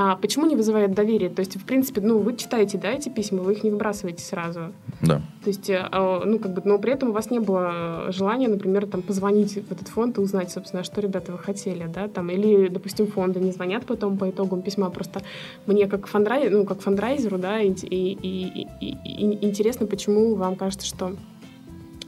А 0.01 0.15
почему 0.15 0.47
не 0.47 0.55
вызывает 0.55 0.95
доверие? 0.95 1.29
То 1.29 1.41
есть, 1.41 1.57
в 1.57 1.65
принципе, 1.65 2.01
ну, 2.01 2.19
вы 2.21 2.37
читаете, 2.37 2.79
да, 2.79 2.89
эти 2.93 3.09
письма, 3.09 3.43
вы 3.43 3.55
их 3.55 3.65
не 3.65 3.71
выбрасываете 3.73 4.23
сразу. 4.25 4.73
Да. 5.01 5.17
То 5.43 5.49
есть, 5.51 5.69
э, 5.69 5.89
а, 5.91 6.23
ну, 6.25 6.39
как 6.39 6.53
бы, 6.53 6.63
но 6.65 6.79
при 6.79 6.93
этом 6.93 7.09
у 7.09 7.13
вас 7.13 7.33
не 7.33 7.41
было 7.41 8.07
желания, 8.11 8.47
например, 8.47 8.87
там, 8.87 9.03
позвонить 9.03 9.55
в 9.55 9.73
этот 9.73 9.89
фонд 9.89 10.19
и 10.19 10.21
узнать, 10.21 10.53
собственно, 10.53 10.85
что, 10.85 11.01
ребята, 11.01 11.33
вы 11.33 11.39
хотели, 11.39 11.91
да, 11.93 12.07
там, 12.07 12.31
или, 12.31 12.69
допустим, 12.69 13.09
фонды 13.09 13.41
не 13.41 13.51
звонят 13.51 13.87
потом 13.87 14.17
по 14.19 14.31
итогам 14.31 14.63
письма, 14.63 14.89
просто 14.91 15.23
мне 15.67 15.89
как, 15.89 16.07
фандрай, 16.07 16.49
ну, 16.49 16.65
как 16.65 16.81
фандрайзеру, 16.81 17.37
да, 17.37 17.61
и, 17.61 17.73
и, 17.73 18.13
и, 18.23 18.69
и- 18.81 18.97
и 19.05 19.45
интересно, 19.45 19.87
почему 19.89 20.37
вам 20.37 20.55
кажется, 20.55 20.87
что 20.87 21.17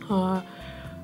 а, 0.08 0.44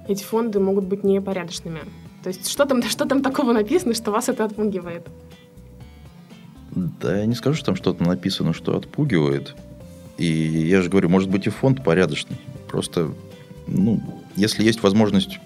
эти 0.07 0.23
фонды 0.23 0.61
могут 0.61 0.85
быть 0.85 1.03
непорядочными. 1.03 1.81
То 2.23 2.29
есть, 2.29 2.49
что 2.49 2.65
там, 2.65 2.81
что 2.85 3.07
там 3.07 3.23
такого 3.23 3.53
написано, 3.53 3.93
что 3.95 4.13
вас 4.13 4.29
это 4.29 4.45
отпугивает? 4.45 5.09
Да, 6.77 7.19
я 7.19 7.27
не 7.27 7.35
скажу, 7.35 7.57
что 7.57 7.67
там 7.67 7.77
что-то 7.77 8.05
написано, 8.05 8.53
что 8.53 8.77
отпугивает. 8.77 9.55
И 10.19 10.27
я 10.27 10.83
же 10.83 10.91
говорю, 10.91 11.09
может 11.09 11.31
быть 11.31 11.47
и 11.47 11.51
фонд 11.51 11.83
порядочный. 11.83 12.37
Просто, 12.69 13.13
ну, 13.67 14.03
если 14.37 14.63
есть 14.63 14.83
возможность 14.83 15.39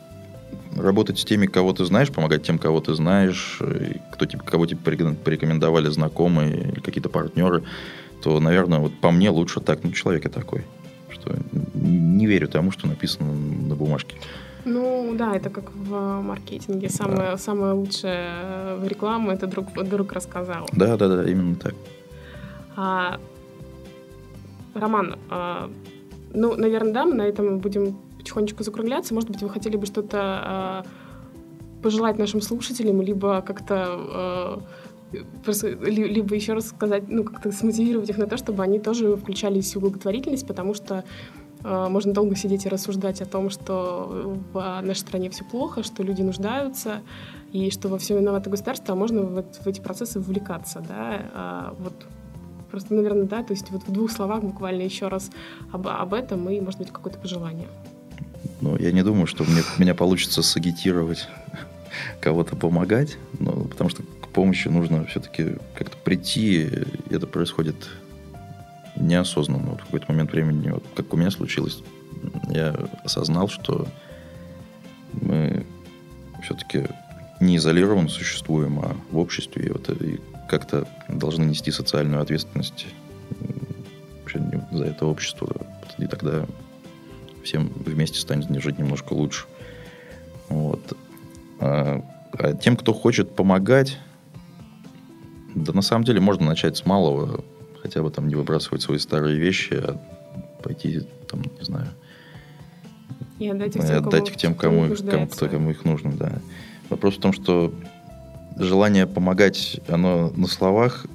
работать 0.76 1.20
с 1.20 1.24
теми, 1.24 1.46
кого 1.46 1.72
ты 1.72 1.84
знаешь, 1.84 2.10
помогать 2.10 2.42
тем, 2.42 2.58
кого 2.58 2.80
ты 2.80 2.94
знаешь, 2.94 3.60
и 3.60 3.98
кто 4.12 4.26
тебе, 4.26 4.42
кого 4.44 4.66
тебе 4.66 4.80
порекомен- 4.84 5.14
порекомендовали 5.16 5.88
знакомые 5.88 6.72
или 6.72 6.80
какие-то 6.80 7.08
партнеры, 7.08 7.62
то, 8.22 8.40
наверное, 8.40 8.80
вот 8.80 8.92
по 9.00 9.12
мне 9.12 9.30
лучше 9.30 9.60
так. 9.60 9.84
Ну, 9.84 9.92
человек 9.92 10.24
я 10.24 10.30
такой, 10.30 10.64
что 11.10 11.36
не 11.74 12.26
верю 12.26 12.48
тому, 12.48 12.72
что 12.72 12.88
написано 12.88 13.32
на 13.32 13.76
бумажке. 13.76 14.16
Ну 14.64 15.14
да, 15.16 15.34
это 15.36 15.50
как 15.50 15.72
в 15.74 16.20
маркетинге. 16.20 16.88
Самое, 16.88 17.36
самое 17.38 17.72
лучшее 17.72 18.76
в 18.76 18.86
рекламу 18.86 19.30
это 19.30 19.46
друг, 19.46 19.72
друг 19.88 20.12
рассказал. 20.12 20.66
Да, 20.72 20.96
да, 20.96 21.08
да, 21.08 21.30
именно 21.30 21.56
так. 21.56 21.74
А, 22.76 23.18
Роман, 24.74 25.16
а, 25.30 25.70
ну, 26.32 26.54
наверное, 26.56 26.92
да, 26.92 27.04
мы 27.04 27.14
на 27.14 27.22
этом 27.22 27.58
будем 27.58 27.96
потихонечку 28.18 28.62
закругляться. 28.62 29.14
Может 29.14 29.30
быть, 29.30 29.42
вы 29.42 29.48
хотели 29.50 29.76
бы 29.76 29.86
что-то 29.86 30.18
а, 30.20 30.84
пожелать 31.82 32.18
нашим 32.18 32.40
слушателям, 32.40 33.02
либо 33.02 33.40
как-то 33.42 33.86
а, 33.88 34.62
просто- 35.44 35.70
ли- 35.70 36.08
либо 36.08 36.34
еще 36.34 36.52
раз 36.52 36.68
сказать, 36.68 37.04
ну, 37.08 37.24
как-то 37.24 37.50
смотивировать 37.50 38.10
их 38.10 38.18
на 38.18 38.26
то, 38.26 38.36
чтобы 38.36 38.62
они 38.62 38.78
тоже 38.78 39.16
включались 39.16 39.74
в 39.74 39.80
благотворительность, 39.80 40.46
потому 40.46 40.74
что 40.74 41.04
можно 41.62 42.12
долго 42.12 42.36
сидеть 42.36 42.66
и 42.66 42.68
рассуждать 42.68 43.20
о 43.20 43.26
том, 43.26 43.50
что 43.50 44.38
в 44.52 44.80
нашей 44.82 45.00
стране 45.00 45.30
все 45.30 45.44
плохо, 45.44 45.82
что 45.82 46.02
люди 46.02 46.22
нуждаются, 46.22 47.00
и 47.52 47.70
что 47.70 47.88
во 47.88 47.98
всем 47.98 48.18
виновато 48.18 48.48
государство, 48.48 48.94
а 48.94 48.96
можно 48.96 49.22
вот 49.22 49.56
в 49.56 49.66
эти 49.66 49.80
процессы 49.80 50.20
вовлекаться, 50.20 50.82
да, 50.86 51.30
А, 51.34 51.74
вот 51.78 51.94
просто, 52.70 52.94
наверное, 52.94 53.24
да, 53.24 53.42
то 53.42 53.52
есть 53.52 53.70
вот 53.70 53.82
в 53.86 53.92
двух 53.92 54.10
словах 54.10 54.42
буквально 54.42 54.82
еще 54.82 55.08
раз 55.08 55.30
об, 55.72 55.88
об 55.88 56.14
этом 56.14 56.48
и, 56.48 56.60
может 56.60 56.78
быть, 56.78 56.90
какое-то 56.90 57.18
пожелание. 57.18 57.68
Ну, 58.60 58.76
я 58.76 58.92
не 58.92 59.02
думаю, 59.02 59.26
что 59.26 59.44
мне, 59.44 59.62
меня 59.78 59.94
получится 59.94 60.42
сагитировать 60.42 61.28
кого-то 62.20 62.56
помогать, 62.56 63.16
но, 63.38 63.52
потому 63.64 63.90
что 63.90 64.02
к 64.02 64.28
помощи 64.28 64.68
нужно 64.68 65.04
все-таки 65.06 65.56
как-то 65.74 65.96
прийти, 65.96 66.62
и 67.10 67.14
это 67.14 67.26
происходит 67.26 67.76
неосознанно. 69.00 69.70
Вот 69.70 69.80
в 69.80 69.84
какой-то 69.84 70.06
момент 70.12 70.32
времени, 70.32 70.70
вот 70.70 70.84
как 70.94 71.12
у 71.12 71.16
меня 71.16 71.30
случилось, 71.30 71.82
я 72.48 72.74
осознал, 73.04 73.48
что 73.48 73.86
мы 75.12 75.66
все-таки 76.42 76.86
не 77.40 77.56
изолированно 77.56 78.08
существуем, 78.08 78.80
а 78.80 78.96
в 79.10 79.18
обществе, 79.18 79.66
и, 79.66 79.70
вот, 79.70 79.88
и 79.90 80.20
как-то 80.48 80.86
должны 81.08 81.44
нести 81.44 81.70
социальную 81.70 82.20
ответственность 82.20 82.86
за 84.70 84.84
это 84.84 85.06
общество. 85.06 85.56
И 85.98 86.06
тогда 86.06 86.46
всем 87.42 87.68
вместе 87.84 88.18
станет 88.18 88.48
жить 88.62 88.78
немножко 88.78 89.12
лучше. 89.12 89.46
Вот. 90.48 90.96
А, 91.58 92.04
а 92.32 92.54
тем, 92.54 92.76
кто 92.76 92.92
хочет 92.92 93.34
помогать, 93.34 93.98
да 95.54 95.72
на 95.72 95.82
самом 95.82 96.04
деле 96.04 96.20
можно 96.20 96.46
начать 96.46 96.76
с 96.76 96.86
малого, 96.86 97.44
хотя 97.90 98.02
бы 98.04 98.10
там 98.12 98.28
не 98.28 98.36
выбрасывать 98.36 98.82
свои 98.82 98.98
старые 98.98 99.36
вещи, 99.36 99.74
а 99.74 99.96
пойти 100.62 101.00
там, 101.28 101.42
не 101.42 101.64
знаю, 101.64 101.88
И 103.40 103.48
отдать 103.48 103.74
их 103.74 103.82
и 103.82 103.88
тем, 103.88 103.98
отдать 103.98 104.12
кому- 104.12 104.26
их 104.30 104.36
тем, 104.36 104.54
кому, 104.54 104.84
их- 104.86 105.04
кому, 105.10 105.26
кто, 105.26 105.48
кому 105.48 105.70
их 105.72 105.84
нужно, 105.84 106.12
да. 106.12 106.32
Вопрос 106.88 107.16
в 107.16 107.20
том, 107.20 107.32
что 107.32 107.74
желание 108.56 109.08
помогать, 109.08 109.80
оно 109.88 110.30
на 110.36 110.46
словах 110.46 111.06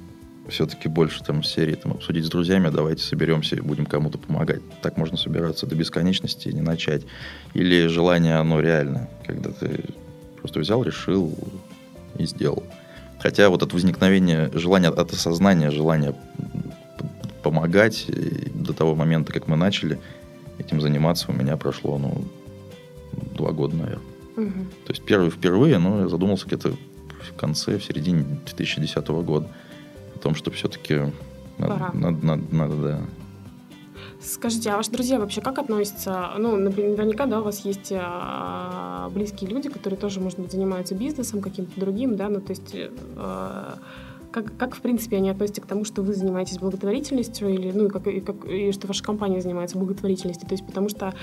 все-таки 0.50 0.88
больше 0.88 1.24
там 1.24 1.42
серии 1.42 1.76
там 1.76 1.92
обсудить 1.92 2.26
с 2.26 2.28
друзьями, 2.28 2.68
давайте 2.68 3.02
соберемся 3.02 3.56
и 3.56 3.60
будем 3.60 3.86
кому-то 3.86 4.18
помогать. 4.18 4.60
Так 4.82 4.98
можно 4.98 5.16
собираться 5.16 5.66
до 5.66 5.74
бесконечности 5.76 6.48
и 6.48 6.52
не 6.52 6.60
начать. 6.60 7.04
Или 7.54 7.86
желание, 7.86 8.36
оно 8.36 8.60
реально, 8.60 9.08
когда 9.26 9.50
ты 9.50 9.82
просто 10.40 10.60
взял, 10.60 10.82
решил 10.84 11.34
и 12.18 12.26
сделал. 12.26 12.62
Хотя 13.18 13.48
вот 13.48 13.62
от 13.62 13.72
возникновения 13.72 14.50
желания, 14.52 14.88
от 14.88 15.12
осознания 15.12 15.70
желания 15.70 16.14
помогать 17.56 18.04
и 18.08 18.50
до 18.54 18.72
того 18.74 18.94
момента, 18.94 19.32
как 19.32 19.48
мы 19.48 19.56
начали 19.56 19.98
этим 20.58 20.80
заниматься, 20.80 21.30
у 21.30 21.34
меня 21.34 21.56
прошло, 21.56 21.98
ну, 21.98 22.24
два 23.34 23.52
года, 23.52 23.76
наверное. 23.76 24.04
Мгм. 24.36 24.66
То 24.84 24.92
есть 24.92 25.02
первый 25.02 25.30
впервые, 25.30 25.78
но 25.78 26.00
я 26.00 26.08
задумался 26.08 26.46
где-то 26.46 26.72
в 26.72 27.36
конце, 27.36 27.78
в 27.78 27.84
середине 27.84 28.24
2010 28.44 29.08
года 29.08 29.48
о 30.14 30.18
том, 30.18 30.34
что 30.34 30.50
все-таки 30.50 31.12
надо, 31.58 31.90
надо, 31.94 32.26
надо, 32.26 32.54
надо, 32.54 32.76
да. 32.76 33.00
Скажите, 34.20 34.70
а 34.70 34.76
ваши 34.76 34.90
друзья 34.90 35.18
вообще 35.18 35.40
как 35.40 35.58
относятся? 35.58 36.32
Ну, 36.38 36.56
например, 36.56 36.98
наверняка, 36.98 37.26
да, 37.26 37.40
у 37.40 37.44
вас 37.44 37.64
есть 37.64 37.92
а, 37.92 39.08
близкие 39.14 39.48
люди, 39.48 39.70
которые 39.70 39.98
тоже, 39.98 40.20
может 40.20 40.38
быть, 40.38 40.52
занимаются 40.52 40.94
бизнесом 40.94 41.40
каким-то 41.40 41.78
другим, 41.80 42.16
да, 42.16 42.28
ну, 42.28 42.40
то 42.40 42.50
есть 42.50 42.76
а, 43.16 43.78
как, 44.36 44.54
как, 44.58 44.74
в 44.76 44.82
принципе, 44.82 45.16
они 45.16 45.30
относятся 45.30 45.62
к 45.62 45.66
тому, 45.66 45.86
что 45.86 46.02
вы 46.02 46.12
занимаетесь 46.12 46.58
благотворительностью 46.58 47.48
или, 47.48 47.72
ну, 47.72 47.86
и 47.86 47.88
как, 47.88 48.06
и, 48.06 48.20
как- 48.20 48.44
и 48.44 48.70
что 48.70 48.86
ваша 48.86 49.02
компания 49.02 49.40
занимается 49.40 49.78
благотворительностью? 49.78 50.46
То 50.46 50.52
есть 50.52 50.66
потому 50.66 50.90
что 50.90 51.14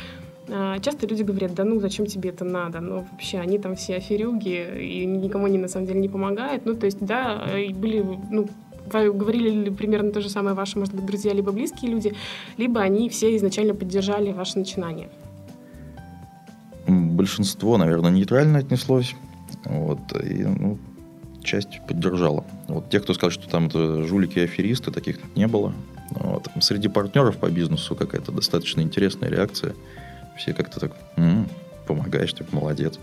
а, 0.50 0.80
часто 0.80 1.06
люди 1.06 1.22
говорят, 1.22 1.54
да 1.54 1.64
ну, 1.64 1.80
зачем 1.80 2.08
тебе 2.08 2.32
это 2.32 2.44
надо? 2.44 2.80
Ну, 2.80 3.06
вообще, 3.12 3.38
они 3.38 3.60
там 3.60 3.76
все 3.76 3.98
аферюги, 3.98 4.66
и 4.80 5.06
никому 5.06 5.46
они 5.46 5.60
на 5.60 5.68
самом 5.68 5.86
деле 5.86 6.00
не 6.00 6.10
помогают. 6.10 6.66
Ну, 6.66 6.74
то 6.74 6.88
есть, 6.88 7.06
да, 7.06 7.46
были, 7.76 8.04
ну, 8.32 8.48
говорили 8.92 9.50
ли 9.66 9.70
примерно 9.70 10.12
то 10.12 10.20
же 10.20 10.30
самое 10.30 10.56
ваши, 10.56 10.80
может 10.80 10.96
быть, 10.96 11.06
друзья, 11.06 11.34
либо 11.34 11.52
близкие 11.52 11.92
люди, 11.92 12.16
либо 12.58 12.82
они 12.82 13.10
все 13.10 13.36
изначально 13.38 13.76
поддержали 13.76 14.32
ваше 14.32 14.58
начинание. 14.58 15.10
Большинство, 16.88 17.78
наверное, 17.78 18.10
нейтрально 18.10 18.58
отнеслось. 18.58 19.16
Вот, 19.66 20.00
и, 20.20 20.46
ну, 20.46 20.80
часть 21.44 21.82
поддержала. 21.88 22.44
Вот 22.68 22.90
те, 22.90 23.00
кто 23.00 23.14
сказал, 23.14 23.32
что 23.32 23.50
там 23.50 23.68
это 23.68 24.04
жулики 24.04 24.40
и 24.40 24.44
аферисты, 24.44 24.92
таких 24.92 25.18
не 25.36 25.48
было. 25.48 25.74
Вот. 26.12 26.48
Среди 26.62 26.88
партнеров 26.88 27.38
по 27.38 27.50
бизнесу 27.50 27.96
какая-то 27.96 28.32
достаточно 28.32 28.82
интересная 28.82 29.30
реакция. 29.30 29.74
Все 30.38 30.54
как-то 30.54 30.80
так, 30.80 30.92
«М, 31.16 31.48
помогаешь, 31.88 32.34
ты 32.34 32.46
молодец. 32.52 33.00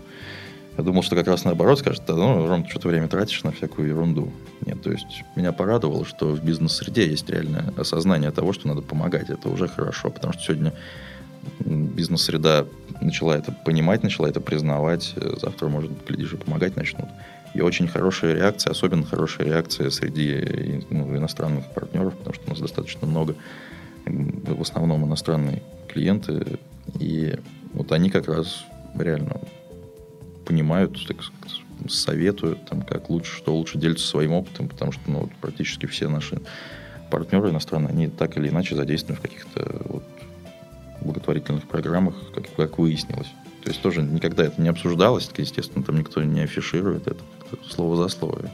Я 0.77 0.83
думал, 0.83 1.03
что 1.03 1.15
как 1.15 1.27
раз 1.27 1.43
наоборот 1.43 1.79
скажут, 1.79 2.03
да, 2.07 2.15
ну, 2.15 2.47
Ром, 2.47 2.63
ты 2.63 2.69
что-то 2.69 2.87
время 2.87 3.07
тратишь 3.07 3.43
на 3.43 3.51
всякую 3.51 3.89
ерунду. 3.89 4.31
Нет, 4.65 4.81
то 4.81 4.91
есть 4.91 5.23
меня 5.35 5.51
порадовало, 5.51 6.05
что 6.05 6.27
в 6.27 6.43
бизнес-среде 6.43 7.07
есть 7.07 7.29
реальное 7.29 7.73
осознание 7.77 8.31
того, 8.31 8.53
что 8.53 8.69
надо 8.69 8.81
помогать. 8.81 9.29
Это 9.29 9.49
уже 9.49 9.67
хорошо, 9.67 10.09
потому 10.09 10.33
что 10.33 10.43
сегодня 10.43 10.73
бизнес-среда 11.59 12.65
начала 13.01 13.37
это 13.37 13.51
понимать, 13.51 14.03
начала 14.03 14.27
это 14.27 14.39
признавать. 14.39 15.13
Завтра, 15.41 15.67
может, 15.67 15.91
глядишь, 16.07 16.33
и 16.33 16.37
помогать 16.37 16.77
начнут. 16.77 17.07
И 17.53 17.61
очень 17.61 17.87
хорошая 17.87 18.35
реакция, 18.35 18.71
особенно 18.71 19.05
хорошая 19.05 19.47
реакция 19.47 19.89
среди 19.89 20.85
ну, 20.89 21.15
иностранных 21.17 21.65
партнеров, 21.73 22.15
потому 22.17 22.33
что 22.33 22.45
у 22.47 22.49
нас 22.51 22.59
достаточно 22.59 23.05
много, 23.07 23.35
в 24.05 24.61
основном 24.61 25.05
иностранные 25.05 25.61
клиенты, 25.89 26.59
и 26.99 27.37
вот 27.73 27.91
они 27.91 28.09
как 28.09 28.27
раз 28.27 28.63
реально 28.97 29.41
понимают, 30.45 30.93
так 31.07 31.23
сказать, 31.23 31.61
советуют, 31.89 32.65
там, 32.65 32.81
как 32.81 33.09
лучше, 33.09 33.35
что 33.35 33.55
лучше 33.55 33.77
делятся 33.77 34.07
своим 34.07 34.33
опытом, 34.33 34.67
потому 34.69 34.91
что 34.91 35.01
ну, 35.07 35.19
вот, 35.21 35.31
практически 35.41 35.85
все 35.87 36.07
наши 36.07 36.41
партнеры 37.09 37.49
иностранные, 37.49 37.89
они 37.89 38.07
так 38.07 38.37
или 38.37 38.49
иначе 38.49 38.75
задействованы 38.75 39.17
в 39.17 39.21
каких-то 39.21 39.81
вот, 39.85 40.03
благотворительных 41.01 41.67
программах, 41.67 42.15
как, 42.33 42.53
как 42.55 42.77
выяснилось. 42.77 43.27
То 43.63 43.69
есть 43.69 43.81
тоже 43.81 44.01
никогда 44.01 44.45
это 44.45 44.61
не 44.61 44.69
обсуждалось, 44.69 45.29
естественно, 45.37 45.83
там 45.83 45.97
никто 45.97 46.23
не 46.23 46.41
афиширует 46.41 47.07
это 47.07 47.21
слово 47.69 47.95
за 47.95 48.07
слово. 48.09 48.49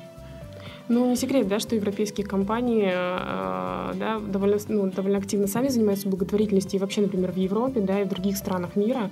Ну, 0.90 1.10
не 1.10 1.18
секрет, 1.18 1.48
да, 1.48 1.60
что 1.60 1.76
европейские 1.76 2.26
компании 2.26 2.86
э, 2.86 3.94
да, 3.96 4.20
довольно, 4.20 4.58
ну, 4.70 4.90
довольно 4.90 5.18
активно 5.18 5.48
сами 5.48 5.68
занимаются 5.68 6.08
благотворительностью. 6.08 6.78
И 6.78 6.82
вообще, 6.82 7.02
например, 7.02 7.32
в 7.34 7.36
Европе 7.36 7.82
да, 7.82 8.02
и 8.02 8.06
в 8.06 8.10
других 8.10 8.38
странах 8.38 8.78
мира 8.78 9.12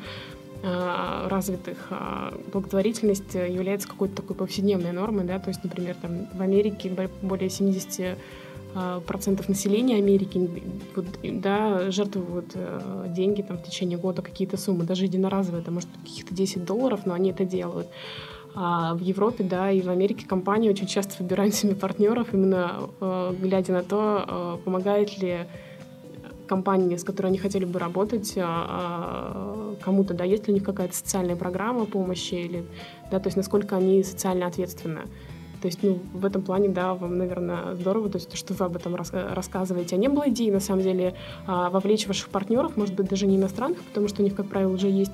э, 0.64 1.28
развитых 1.28 1.78
э, 1.90 2.32
благотворительность 2.54 3.36
является 3.36 3.90
какой-то 3.90 4.16
такой 4.16 4.38
повседневной 4.38 4.94
нормой. 4.94 5.26
Да? 5.26 5.38
То 5.40 5.50
есть, 5.50 5.66
например, 5.66 5.98
там, 6.02 6.28
в 6.34 6.42
Америке 6.42 6.96
более 7.22 7.50
70 7.50 8.18
процентов 9.08 9.48
населения 9.48 9.96
Америки 9.96 10.50
да, 11.24 11.90
жертвуют 11.92 12.52
э, 12.56 13.06
деньги 13.08 13.42
там, 13.42 13.58
в 13.58 13.64
течение 13.64 13.98
года, 13.98 14.22
какие-то 14.22 14.58
суммы, 14.58 14.84
даже 14.84 15.06
единоразовые, 15.06 15.62
это 15.62 15.72
может 15.72 15.90
быть 15.92 16.02
каких-то 16.02 16.36
10 16.36 16.66
долларов, 16.66 17.06
но 17.06 17.14
они 17.14 17.32
это 17.32 17.46
делают. 17.46 17.88
А 18.58 18.94
в 18.94 19.02
Европе, 19.02 19.44
да, 19.44 19.70
и 19.70 19.82
в 19.82 19.90
Америке 19.90 20.26
компании 20.26 20.70
очень 20.70 20.88
часто 20.88 21.22
выбирают 21.22 21.54
себе 21.54 21.76
партнеров, 21.76 22.30
именно 22.34 22.90
э, 23.02 23.36
глядя 23.40 23.74
на 23.74 23.84
то, 23.84 24.26
э, 24.26 24.64
помогает 24.64 25.18
ли 25.18 25.46
компания, 26.48 26.98
с 26.98 27.04
которой 27.04 27.28
они 27.28 27.38
хотели 27.38 27.66
бы 27.66 27.80
работать, 27.80 28.34
э, 28.38 28.42
э, 28.46 29.76
кому-то, 29.82 30.14
да, 30.14 30.24
есть 30.24 30.48
ли 30.48 30.54
у 30.54 30.56
них 30.56 30.64
какая-то 30.64 30.96
социальная 30.96 31.36
программа 31.36 31.86
помощи, 31.86 32.36
или, 32.36 32.66
да, 33.12 33.20
то 33.20 33.28
есть 33.28 33.36
насколько 33.36 33.76
они 33.76 34.04
социально 34.04 34.48
ответственны. 34.48 35.02
То 35.62 35.68
есть, 35.68 35.82
ну, 35.82 36.00
в 36.14 36.26
этом 36.26 36.42
плане, 36.44 36.70
да, 36.70 36.94
вам, 36.94 37.18
наверное, 37.18 37.76
здорово, 37.76 38.10
то 38.10 38.18
есть, 38.18 38.38
что 38.38 38.54
вы 38.54 38.66
об 38.66 38.76
этом 38.76 38.96
рас 38.96 39.12
рассказываете. 39.12 39.96
А 39.96 40.00
не 40.00 40.10
было 40.10 40.30
идеи, 40.30 40.50
на 40.52 40.60
самом 40.60 40.84
деле, 40.84 41.16
э, 41.48 41.70
вовлечь 41.72 42.08
ваших 42.08 42.30
партнеров, 42.30 42.78
может 42.78 42.96
быть, 42.96 43.10
даже 43.10 43.26
не 43.26 43.36
иностранных, 43.36 43.82
потому 43.84 44.08
что 44.08 44.22
у 44.22 44.26
них, 44.26 44.36
как 44.36 44.48
правило, 44.48 44.72
уже 44.72 44.88
есть 44.88 45.14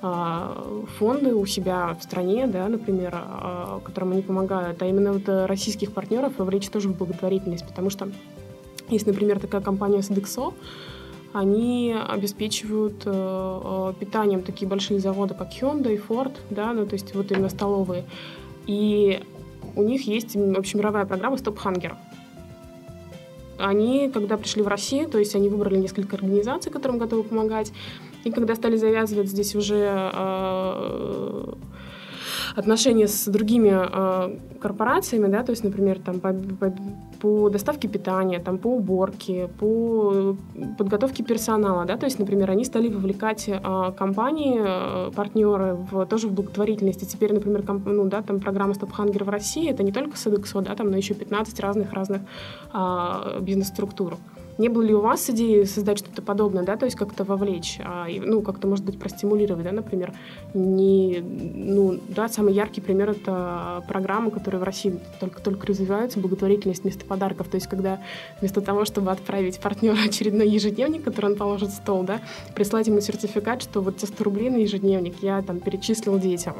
фонды 0.00 1.34
у 1.34 1.44
себя 1.44 1.96
в 1.98 2.04
стране, 2.04 2.46
да, 2.46 2.68
например, 2.68 3.10
а, 3.14 3.80
которым 3.84 4.12
они 4.12 4.22
помогают, 4.22 4.80
а 4.80 4.86
именно 4.86 5.12
вот 5.12 5.28
э, 5.28 5.46
российских 5.46 5.92
партнеров 5.92 6.34
вовлечь 6.38 6.68
тоже 6.68 6.88
в 6.88 6.96
благотворительность, 6.96 7.66
потому 7.66 7.90
что 7.90 8.08
есть, 8.88 9.06
например, 9.06 9.40
такая 9.40 9.60
компания 9.60 9.98
Sodexo, 9.98 10.54
они 11.32 11.94
обеспечивают 12.08 13.02
э, 13.04 13.10
э, 13.12 13.94
питанием 13.98 14.42
такие 14.42 14.68
большие 14.68 15.00
заводы, 15.00 15.34
как 15.34 15.50
Hyundai, 15.50 16.00
Ford, 16.06 16.32
да, 16.50 16.72
ну, 16.72 16.86
то 16.86 16.94
есть 16.94 17.14
вот 17.14 17.30
именно 17.32 17.48
столовые. 17.48 18.04
И 18.66 19.20
у 19.76 19.82
них 19.82 20.06
есть 20.06 20.36
общемировая 20.36 21.04
программа 21.06 21.36
Stop 21.36 21.58
Hunger. 21.62 21.96
Они, 23.58 24.10
когда 24.10 24.36
пришли 24.36 24.62
в 24.62 24.68
Россию, 24.68 25.08
то 25.08 25.18
есть 25.18 25.34
они 25.34 25.48
выбрали 25.48 25.78
несколько 25.78 26.16
организаций, 26.16 26.70
которым 26.70 26.98
готовы 26.98 27.24
помогать, 27.24 27.72
и 28.28 28.30
когда 28.30 28.54
стали 28.54 28.76
завязывать 28.76 29.28
здесь 29.28 29.54
уже 29.54 30.10
э, 30.12 31.52
отношения 32.56 33.08
с 33.08 33.30
другими 33.30 33.72
э, 33.72 34.38
корпорациями, 34.60 35.28
да, 35.28 35.42
то 35.42 35.52
есть, 35.52 35.64
например, 35.64 35.98
там 35.98 36.20
по, 36.20 36.32
по, 36.32 36.74
по 37.20 37.48
доставке 37.48 37.88
питания, 37.88 38.38
там 38.38 38.58
по 38.58 38.68
уборке, 38.68 39.48
по 39.58 40.36
подготовке 40.76 41.22
персонала, 41.24 41.84
да, 41.84 41.96
то 41.96 42.06
есть, 42.06 42.18
например, 42.18 42.50
они 42.50 42.64
стали 42.64 42.88
вовлекать 42.88 43.48
э, 43.48 43.92
компании, 43.96 44.60
э, 44.60 45.10
партнеры 45.14 45.74
в, 45.90 46.06
тоже 46.06 46.28
в 46.28 46.32
благотворительность. 46.32 47.02
И 47.02 47.06
теперь, 47.06 47.32
например, 47.32 47.62
комп, 47.62 47.86
ну, 47.86 48.04
да, 48.04 48.22
там 48.22 48.40
программа 48.40 48.74
Hunger 48.74 49.24
в 49.24 49.28
России, 49.28 49.70
это 49.70 49.82
не 49.82 49.92
только 49.92 50.16
Содексо, 50.16 50.60
да, 50.60 50.74
там, 50.74 50.90
но 50.90 50.96
еще 50.96 51.14
15 51.14 51.60
разных 51.60 51.92
разных 51.92 52.22
э, 52.74 53.40
бизнес-структур. 53.40 54.16
Не 54.58 54.68
было 54.68 54.82
ли 54.82 54.92
у 54.92 55.00
вас 55.00 55.30
идеи 55.30 55.62
создать 55.62 55.98
что-то 55.98 56.20
подобное, 56.20 56.64
да, 56.64 56.76
то 56.76 56.84
есть 56.84 56.96
как-то 56.96 57.22
вовлечь, 57.22 57.78
а, 57.84 58.06
ну, 58.08 58.42
как-то, 58.42 58.66
может 58.66 58.84
быть, 58.84 58.98
простимулировать, 58.98 59.64
да, 59.64 59.70
например, 59.70 60.12
не, 60.52 61.20
ну, 61.22 62.00
да, 62.08 62.28
самый 62.28 62.54
яркий 62.54 62.80
пример— 62.80 63.10
это 63.10 63.84
программа, 63.86 64.32
которая 64.32 64.60
в 64.60 64.64
России 64.64 64.98
только-только 65.20 65.68
развивается, 65.68 66.18
благотворительность 66.18 66.82
вместо 66.82 67.04
подарков, 67.04 67.48
то 67.48 67.54
есть 67.54 67.68
когда 67.68 68.00
вместо 68.40 68.60
того, 68.60 68.84
чтобы 68.84 69.12
отправить 69.12 69.60
партнеру 69.60 69.96
очередной 70.04 70.48
ежедневник, 70.48 71.04
который 71.04 71.26
он 71.26 71.36
положит 71.36 71.70
в 71.70 71.74
стол, 71.74 72.02
да, 72.02 72.20
прислать 72.56 72.88
ему 72.88 73.00
сертификат, 73.00 73.62
что 73.62 73.80
вот 73.80 73.98
те 73.98 74.06
100 74.06 74.24
рублей 74.24 74.50
на 74.50 74.56
ежедневник 74.56 75.22
я 75.22 75.40
там 75.42 75.60
перечислил 75.60 76.18
детям, 76.18 76.56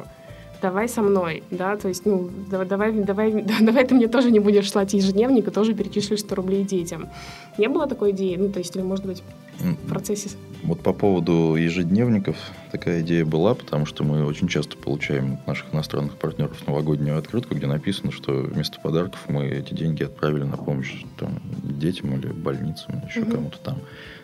давай 0.61 0.89
со 0.89 1.01
мной, 1.01 1.43
да, 1.51 1.77
то 1.77 1.87
есть, 1.87 2.05
ну, 2.05 2.29
давай, 2.49 2.67
давай, 2.67 2.91
давай, 2.91 3.31
давай 3.61 3.85
ты 3.85 3.95
мне 3.95 4.07
тоже 4.07 4.31
не 4.31 4.39
будешь 4.39 4.69
слать 4.69 4.93
ежедневник 4.93 5.47
и 5.47 5.51
тоже 5.51 5.73
перечислишь 5.73 6.19
100 6.19 6.35
рублей 6.35 6.63
детям. 6.63 7.09
Не 7.57 7.67
было 7.67 7.87
такой 7.87 8.11
идеи? 8.11 8.35
Ну, 8.35 8.49
то 8.49 8.59
есть, 8.59 8.75
или, 8.75 8.83
может 8.83 9.05
быть, 9.05 9.23
в 9.59 9.89
процессе? 9.89 10.29
Вот 10.63 10.81
по 10.81 10.93
поводу 10.93 11.55
ежедневников 11.55 12.35
такая 12.71 13.01
идея 13.01 13.25
была, 13.25 13.55
потому 13.55 13.85
что 13.85 14.03
мы 14.03 14.25
очень 14.25 14.47
часто 14.47 14.77
получаем 14.77 15.33
от 15.33 15.47
наших 15.47 15.73
иностранных 15.73 16.15
партнеров 16.15 16.67
новогоднюю 16.67 17.17
открытку, 17.17 17.55
где 17.55 17.67
написано, 17.67 18.11
что 18.11 18.31
вместо 18.33 18.79
подарков 18.79 19.19
мы 19.27 19.47
эти 19.47 19.73
деньги 19.73 20.03
отправили 20.03 20.43
на 20.43 20.57
помощь 20.57 21.03
там, 21.17 21.39
детям 21.63 22.17
или 22.17 22.27
больницам, 22.27 22.99
или 22.99 23.05
еще 23.07 23.21
угу. 23.21 23.31
кому-то 23.31 23.59
там. 23.59 23.79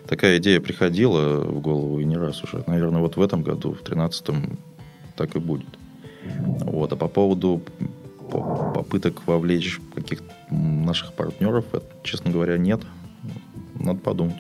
Такая 0.07 0.37
идея 0.37 0.59
приходила 0.59 1.39
в 1.39 1.59
голову 1.61 1.99
и 1.99 2.05
не 2.05 2.17
раз 2.17 2.43
уже. 2.43 2.63
Наверное, 2.67 3.01
вот 3.01 3.15
в 3.15 3.21
этом 3.21 3.41
году, 3.41 3.69
в 3.69 3.83
2013 3.83 4.27
так 5.15 5.35
и 5.35 5.39
будет. 5.39 5.67
Вот. 6.61 6.91
А 6.93 6.95
по 6.95 7.07
поводу 7.07 7.61
попыток 8.29 9.25
вовлечь 9.27 9.79
каких-то 9.93 10.25
наших 10.49 11.13
партнеров, 11.13 11.65
это, 11.73 11.85
честно 12.03 12.31
говоря, 12.31 12.57
нет. 12.57 12.81
Надо 13.79 13.99
подумать. 13.99 14.35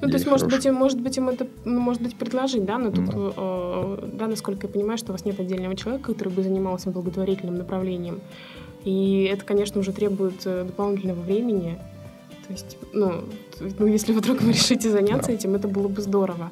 Ну, 0.00 0.08
то 0.08 0.14
есть, 0.14 0.26
может 0.26 0.48
быть, 0.48 0.64
им, 0.66 0.74
может 0.74 1.00
быть, 1.00 1.16
им 1.16 1.28
это, 1.28 1.46
ну, 1.64 1.80
может 1.80 2.02
быть, 2.02 2.16
предложить, 2.16 2.64
да, 2.64 2.78
но 2.78 2.90
тут, 2.90 3.06
да. 3.06 3.12
Э, 3.14 4.08
да, 4.12 4.26
насколько 4.26 4.66
я 4.66 4.72
понимаю, 4.72 4.98
что 4.98 5.10
у 5.10 5.12
вас 5.12 5.24
нет 5.24 5.38
отдельного 5.38 5.76
человека, 5.76 6.12
который 6.12 6.32
бы 6.32 6.42
занимался 6.42 6.90
благотворительным 6.90 7.56
направлением. 7.56 8.20
И 8.84 9.24
это, 9.24 9.44
конечно, 9.44 9.80
уже 9.80 9.92
требует 9.92 10.46
э, 10.46 10.64
дополнительного 10.64 11.20
времени. 11.20 11.78
То 12.46 12.52
есть, 12.52 12.78
ну, 12.92 13.24
ну 13.78 13.86
если 13.86 14.12
вдруг 14.12 14.40
вы 14.42 14.52
решите 14.52 14.90
заняться 14.90 15.28
да. 15.28 15.34
этим, 15.34 15.54
это 15.54 15.68
было 15.68 15.88
бы 15.88 16.00
здорово. 16.00 16.50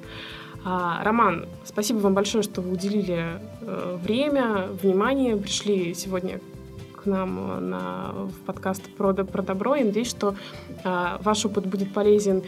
А, 0.66 1.04
Роман, 1.04 1.44
спасибо 1.64 1.98
вам 1.98 2.14
большое, 2.14 2.42
что 2.42 2.62
вы 2.62 2.72
уделили 2.72 3.38
э, 3.60 3.98
время, 4.02 4.68
внимание, 4.82 5.36
пришли 5.36 5.92
сегодня 5.92 6.40
к 6.96 7.04
нам 7.04 7.68
на, 7.68 8.12
в 8.14 8.46
подкаст 8.46 8.82
про, 8.96 9.12
про 9.12 9.42
добро. 9.42 9.74
Я 9.74 9.84
надеюсь, 9.84 10.08
что 10.08 10.36
э, 10.82 11.18
ваш 11.20 11.44
опыт 11.44 11.66
будет 11.66 11.92
полезен 11.92 12.42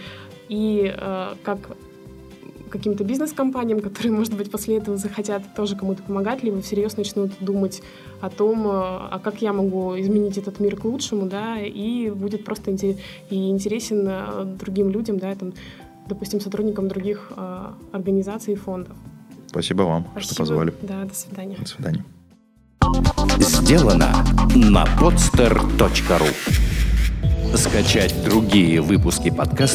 и 0.49 0.95
э, 0.97 1.35
как 1.43 1.59
каким-то 2.71 3.05
бизнес-компаниям, 3.05 3.81
которые, 3.81 4.13
может 4.13 4.35
быть, 4.35 4.51
после 4.51 4.79
этого 4.79 4.97
захотят 4.97 5.43
тоже 5.55 5.77
кому-то 5.77 6.03
помогать, 6.03 6.43
либо 6.43 6.63
всерьез 6.63 6.97
начнут 6.97 7.33
думать 7.41 7.83
о 8.21 8.31
том, 8.31 8.67
а 8.67 9.21
как 9.23 9.41
я 9.41 9.53
могу 9.53 9.99
изменить 10.01 10.37
этот 10.37 10.59
мир 10.59 10.77
к 10.77 10.85
лучшему, 10.85 11.27
да, 11.27 11.61
и 11.61 12.11
будет 12.11 12.45
просто 12.45 12.73
интерес, 12.73 12.97
и 13.31 13.51
интересен 13.51 14.59
другим 14.59 14.91
людям, 14.91 15.19
да, 15.19 15.35
там, 15.37 15.53
допустим, 16.07 16.41
сотрудникам 16.41 16.89
других 16.89 17.33
э, 17.37 17.67
организаций 17.93 18.55
и 18.55 18.57
фондов. 18.57 18.97
Спасибо 19.47 19.83
вам, 19.83 20.07
Спасибо. 20.13 20.21
что 20.21 20.35
позвали. 20.37 20.75
Да, 20.83 21.05
до 21.05 21.15
свидания. 21.15 21.57
До 21.59 21.67
свидания. 21.67 22.05
Сделано 23.39 24.13
на 24.55 24.85
podster.ru 25.01 26.29
Скачать 27.57 28.15
другие 28.25 28.81
выпуски 28.81 29.31
подкаста 29.31 29.75